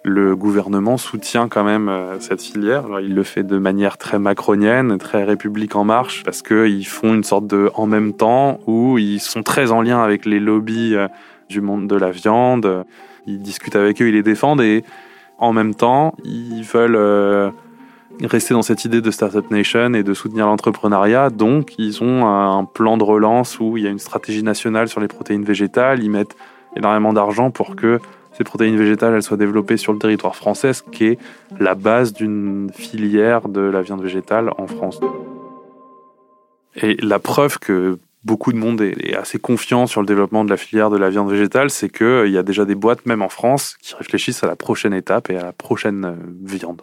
le 0.03 0.35
gouvernement 0.35 0.97
soutient 0.97 1.47
quand 1.47 1.63
même 1.63 1.87
euh, 1.87 2.19
cette 2.19 2.41
filière. 2.41 2.87
il 3.01 3.15
le 3.15 3.23
fait 3.23 3.43
de 3.43 3.57
manière 3.57 3.97
très 3.97 4.19
macronienne, 4.19 4.97
très 4.97 5.23
République 5.23 5.77
en 5.77 5.85
marche, 5.85 6.23
parce 6.25 6.41
qu'ils 6.41 6.85
font 6.85 7.13
une 7.13 7.23
sorte 7.23 7.47
de 7.47 7.71
en 7.75 7.87
même 7.87 8.11
temps 8.11 8.59
où 8.67 8.97
ils 8.97 9.21
sont 9.21 9.43
très 9.43 9.71
en 9.71 9.81
lien 9.81 10.03
avec 10.03 10.25
les 10.25 10.41
lobbies 10.41 10.97
du 11.47 11.61
monde 11.61 11.87
de 11.87 11.95
la 11.95 12.11
viande 12.11 12.85
ils 13.27 13.41
discutent 13.41 13.75
avec 13.75 14.01
eux, 14.01 14.07
ils 14.07 14.13
les 14.13 14.23
défendent 14.23 14.61
et 14.61 14.83
en 15.37 15.53
même 15.53 15.75
temps, 15.75 16.15
ils 16.23 16.63
veulent 16.63 16.95
euh, 16.95 17.49
rester 18.23 18.53
dans 18.53 18.61
cette 18.61 18.85
idée 18.85 19.01
de 19.01 19.11
Startup 19.11 19.49
Nation 19.51 19.93
et 19.93 20.03
de 20.03 20.13
soutenir 20.13 20.45
l'entrepreneuriat. 20.45 21.29
Donc, 21.29 21.77
ils 21.77 22.01
ont 22.01 22.25
un 22.25 22.63
plan 22.63 22.97
de 22.97 23.03
relance 23.03 23.59
où 23.59 23.77
il 23.77 23.83
y 23.83 23.87
a 23.87 23.89
une 23.89 23.99
stratégie 23.99 24.43
nationale 24.43 24.87
sur 24.87 25.01
les 25.01 25.07
protéines 25.07 25.43
végétales. 25.43 26.01
Ils 26.01 26.09
mettent 26.09 26.35
énormément 26.75 27.13
d'argent 27.13 27.51
pour 27.51 27.75
que 27.75 27.99
ces 28.37 28.43
protéines 28.43 28.77
végétales 28.77 29.21
soient 29.21 29.37
développées 29.37 29.77
sur 29.77 29.93
le 29.93 29.99
territoire 29.99 30.35
français, 30.35 30.73
ce 30.73 30.83
qui 30.83 31.05
est 31.05 31.19
la 31.59 31.75
base 31.75 32.13
d'une 32.13 32.69
filière 32.73 33.47
de 33.47 33.61
la 33.61 33.81
viande 33.81 34.01
végétale 34.01 34.51
en 34.57 34.67
France. 34.67 34.99
Et 36.75 36.95
la 37.01 37.19
preuve 37.19 37.59
que 37.59 37.97
beaucoup 38.25 38.51
de 38.51 38.57
monde 38.57 38.81
est, 38.81 39.15
assez 39.15 39.39
confiant 39.39 39.87
sur 39.87 40.01
le 40.01 40.07
développement 40.07 40.43
de 40.43 40.49
la 40.49 40.57
filière 40.57 40.89
de 40.89 40.97
la 40.97 41.09
viande 41.09 41.29
végétale, 41.29 41.69
c'est 41.69 41.89
qu'il 41.89 42.05
euh, 42.05 42.27
y 42.27 42.37
a 42.37 42.43
déjà 42.43 42.65
des 42.65 42.75
boîtes, 42.75 43.05
même 43.05 43.21
en 43.21 43.29
France, 43.29 43.77
qui 43.81 43.95
réfléchissent 43.95 44.43
à 44.43 44.47
la 44.47 44.55
prochaine 44.55 44.93
étape 44.93 45.29
et 45.29 45.37
à 45.37 45.43
la 45.43 45.53
prochaine 45.53 46.05
euh, 46.05 46.15
viande. 46.43 46.81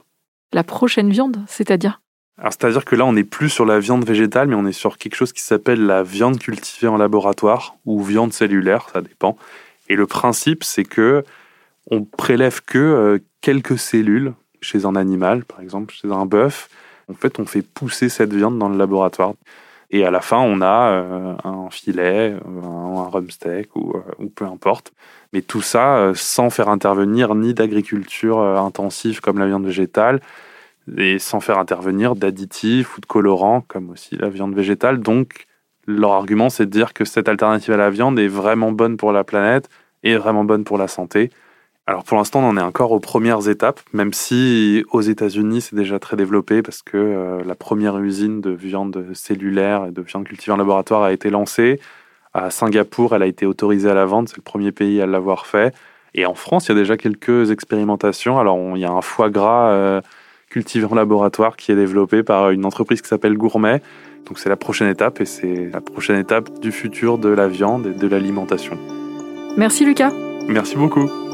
La 0.53 0.65
prochaine 0.65 1.11
viande, 1.11 1.39
c'est-à-dire? 1.49 2.01
C'est-à-dire 2.39 2.85
que 2.85 2.97
là, 2.97 3.05
on 3.05 3.13
n'est 3.13 3.25
plus 3.25 3.51
sur 3.51 3.67
la 3.67 3.79
viande 3.79 4.07
végétale, 4.07 4.49
mais 4.49 4.55
on 4.55 4.67
est 4.67 4.73
sur 4.73 4.97
quelque 4.99 5.15
chose 5.15 5.33
qui 5.33 5.43
s'appelle 5.43 5.85
la 5.85 6.03
viande 6.03 6.39
cultivée 6.39 6.89
en 6.89 6.97
laboratoire 6.97 7.77
ou 7.85 8.03
viande 8.03 8.33
cellulaire, 8.33 8.89
ça 8.93 9.01
dépend. 9.01 9.37
Et 9.89 9.97
le 9.97 10.07
principe, 10.07 10.65
c'est 10.65 10.85
que 10.85 11.25
on 11.91 12.05
prélève 12.05 12.63
que 12.65 12.79
euh, 12.79 13.19
quelques 13.41 13.79
cellules 13.79 14.33
chez 14.61 14.87
un 14.87 14.97
animal, 14.97 15.45
par 15.45 15.61
exemple 15.61 15.93
chez 15.93 16.11
un 16.11 16.25
bœuf. 16.25 16.69
En 17.11 17.15
fait, 17.15 17.39
on 17.39 17.47
fait 17.47 17.63
pousser 17.63 18.09
cette 18.09 18.33
viande 18.33 18.59
dans 18.59 18.69
le 18.69 18.79
laboratoire. 18.79 19.35
Et 19.93 20.07
à 20.07 20.11
la 20.11 20.23
fin, 20.23 20.39
on 20.39 20.63
a 20.63 20.91
euh, 20.91 21.35
un 21.45 21.69
filet, 21.71 22.33
euh, 22.33 22.63
un, 22.65 23.09
rumsteak 23.11 23.77
ou, 23.77 23.93
euh, 23.95 24.01
ou, 24.19 24.29
peu 24.31 24.47
importe. 24.47 24.93
Mais 25.35 25.43
tout 25.43 25.61
ça 25.61 26.13
sans 26.15 26.51
faire 26.51 26.71
intervenir 26.71 27.35
ni 27.35 27.55
d'agriculture 27.55 28.39
intensive 28.41 29.21
comme 29.21 29.39
la 29.39 29.47
viande 29.47 29.65
végétale, 29.65 30.21
et 30.99 31.19
sans 31.19 31.41
faire 31.41 31.59
intervenir 31.59 32.17
d'additifs 32.17 32.99
ou 32.99 33.01
de 33.01 33.07
colorants 33.07 33.63
comme 33.63 33.91
aussi 33.91 34.17
la 34.17 34.29
viande 34.29 34.55
végétale. 34.55 35.01
Donc, 35.01 35.47
leur 35.87 36.13
argument, 36.13 36.51
c'est 36.51 36.67
de 36.67 36.71
dire 36.71 36.93
que 36.93 37.05
cette 37.07 37.29
alternative 37.29 37.73
à 37.73 37.79
la 37.79 37.89
viande 37.89 38.19
est 38.19 38.29
vraiment 38.29 38.73
bonne 38.73 38.99
pour 38.99 39.13
la 39.13 39.25
planète 39.25 39.71
et 40.03 40.17
vraiment 40.17 40.45
bonne 40.45 40.65
pour 40.65 40.77
la 40.77 40.89
santé. 40.89 41.31
Alors 41.87 42.05
pour 42.05 42.17
l'instant, 42.17 42.41
on 42.41 42.49
en 42.49 42.57
est 42.57 42.63
encore 42.63 42.93
aux 42.93 43.01
premières 43.01 43.49
étapes, 43.49 43.81
même 43.93 44.13
si 44.13 44.85
aux 44.93 45.01
États-Unis, 45.01 45.63
c'est 45.63 45.75
déjà 45.75 45.99
très 45.99 46.17
développé 46.17 46.63
parce 46.63 46.81
que 46.83 46.97
euh, 46.97 47.43
la 47.45 47.57
première 47.57 47.99
usine 47.99 48.41
de 48.41 48.51
viande 48.51 49.07
cellulaire 49.15 49.87
et 49.87 49.91
de 49.91 50.01
viande 50.01 50.25
cultivée 50.25 50.53
en 50.53 50.59
laboratoire 50.59 51.03
a 51.03 51.13
été 51.13 51.29
lancée. 51.29 51.81
À 52.35 52.51
Singapour, 52.51 53.17
elle 53.17 53.23
a 53.23 53.27
été 53.27 53.47
autorisée 53.47 53.91
à 53.91 53.95
la 53.95 54.07
vente, 54.07 54.29
c'est 54.29 54.37
le 54.37 54.43
premier 54.43 54.71
pays 54.71 55.01
à 55.01 55.07
l'avoir 55.07 55.47
fait. 55.47 55.75
Et 56.15 56.25
en 56.25 56.35
France, 56.35 56.67
il 56.67 56.69
y 56.69 56.73
a 56.73 56.79
déjà 56.79 56.97
quelques 56.97 57.51
expérimentations. 57.51 58.39
Alors 58.39 58.59
il 58.77 58.81
y 58.81 58.85
a 58.85 58.91
un 58.91 59.03
foie 59.03 59.31
gras 59.31 59.71
euh, 59.71 60.01
cultivé 60.51 60.87
en 60.89 60.95
laboratoire 60.95 61.57
qui 61.57 61.73
est 61.73 61.77
développé 61.77 62.23
par 62.23 62.51
une 62.51 62.65
entreprise 62.65 63.03
qui 63.03 63.09
s'appelle 63.09 63.37
Gourmet. 63.37 63.83
Donc 64.27 64.39
c'est 64.39 64.49
la 64.49 64.57
prochaine 64.57 64.89
étape 64.89 65.21
et 65.21 65.25
c'est 65.25 65.69
la 65.73 65.81
prochaine 65.81 66.19
étape 66.19 66.61
du 66.61 66.71
futur 66.71 67.19
de 67.19 67.29
la 67.29 67.49
viande 67.49 67.89
et 67.89 67.99
de 67.99 68.07
l'alimentation. 68.07 68.79
Merci 69.57 69.85
Lucas. 69.85 70.13
Merci 70.49 70.77
beaucoup. 70.77 71.32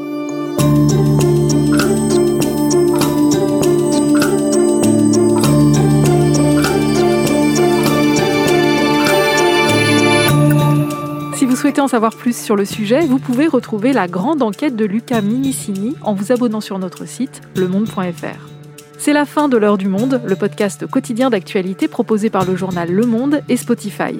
Si 11.35 11.45
vous 11.45 11.55
souhaitez 11.55 11.81
en 11.81 11.87
savoir 11.87 12.15
plus 12.15 12.35
sur 12.35 12.55
le 12.55 12.65
sujet, 12.65 13.05
vous 13.05 13.19
pouvez 13.19 13.47
retrouver 13.47 13.93
la 13.93 14.07
grande 14.07 14.41
enquête 14.41 14.75
de 14.75 14.85
Lucas 14.85 15.21
Minicini 15.21 15.95
en 16.01 16.13
vous 16.13 16.31
abonnant 16.31 16.61
sur 16.61 16.79
notre 16.79 17.05
site 17.05 17.41
lemonde.fr. 17.55 18.49
C'est 18.97 19.13
la 19.13 19.25
fin 19.25 19.47
de 19.47 19.55
l'heure 19.55 19.77
du 19.77 19.87
monde, 19.87 20.21
le 20.25 20.35
podcast 20.35 20.85
quotidien 20.85 21.29
d'actualité 21.29 21.87
proposé 21.87 22.29
par 22.29 22.43
le 22.43 22.57
journal 22.57 22.91
Le 22.91 23.05
Monde 23.05 23.41
et 23.47 23.55
Spotify. 23.55 24.19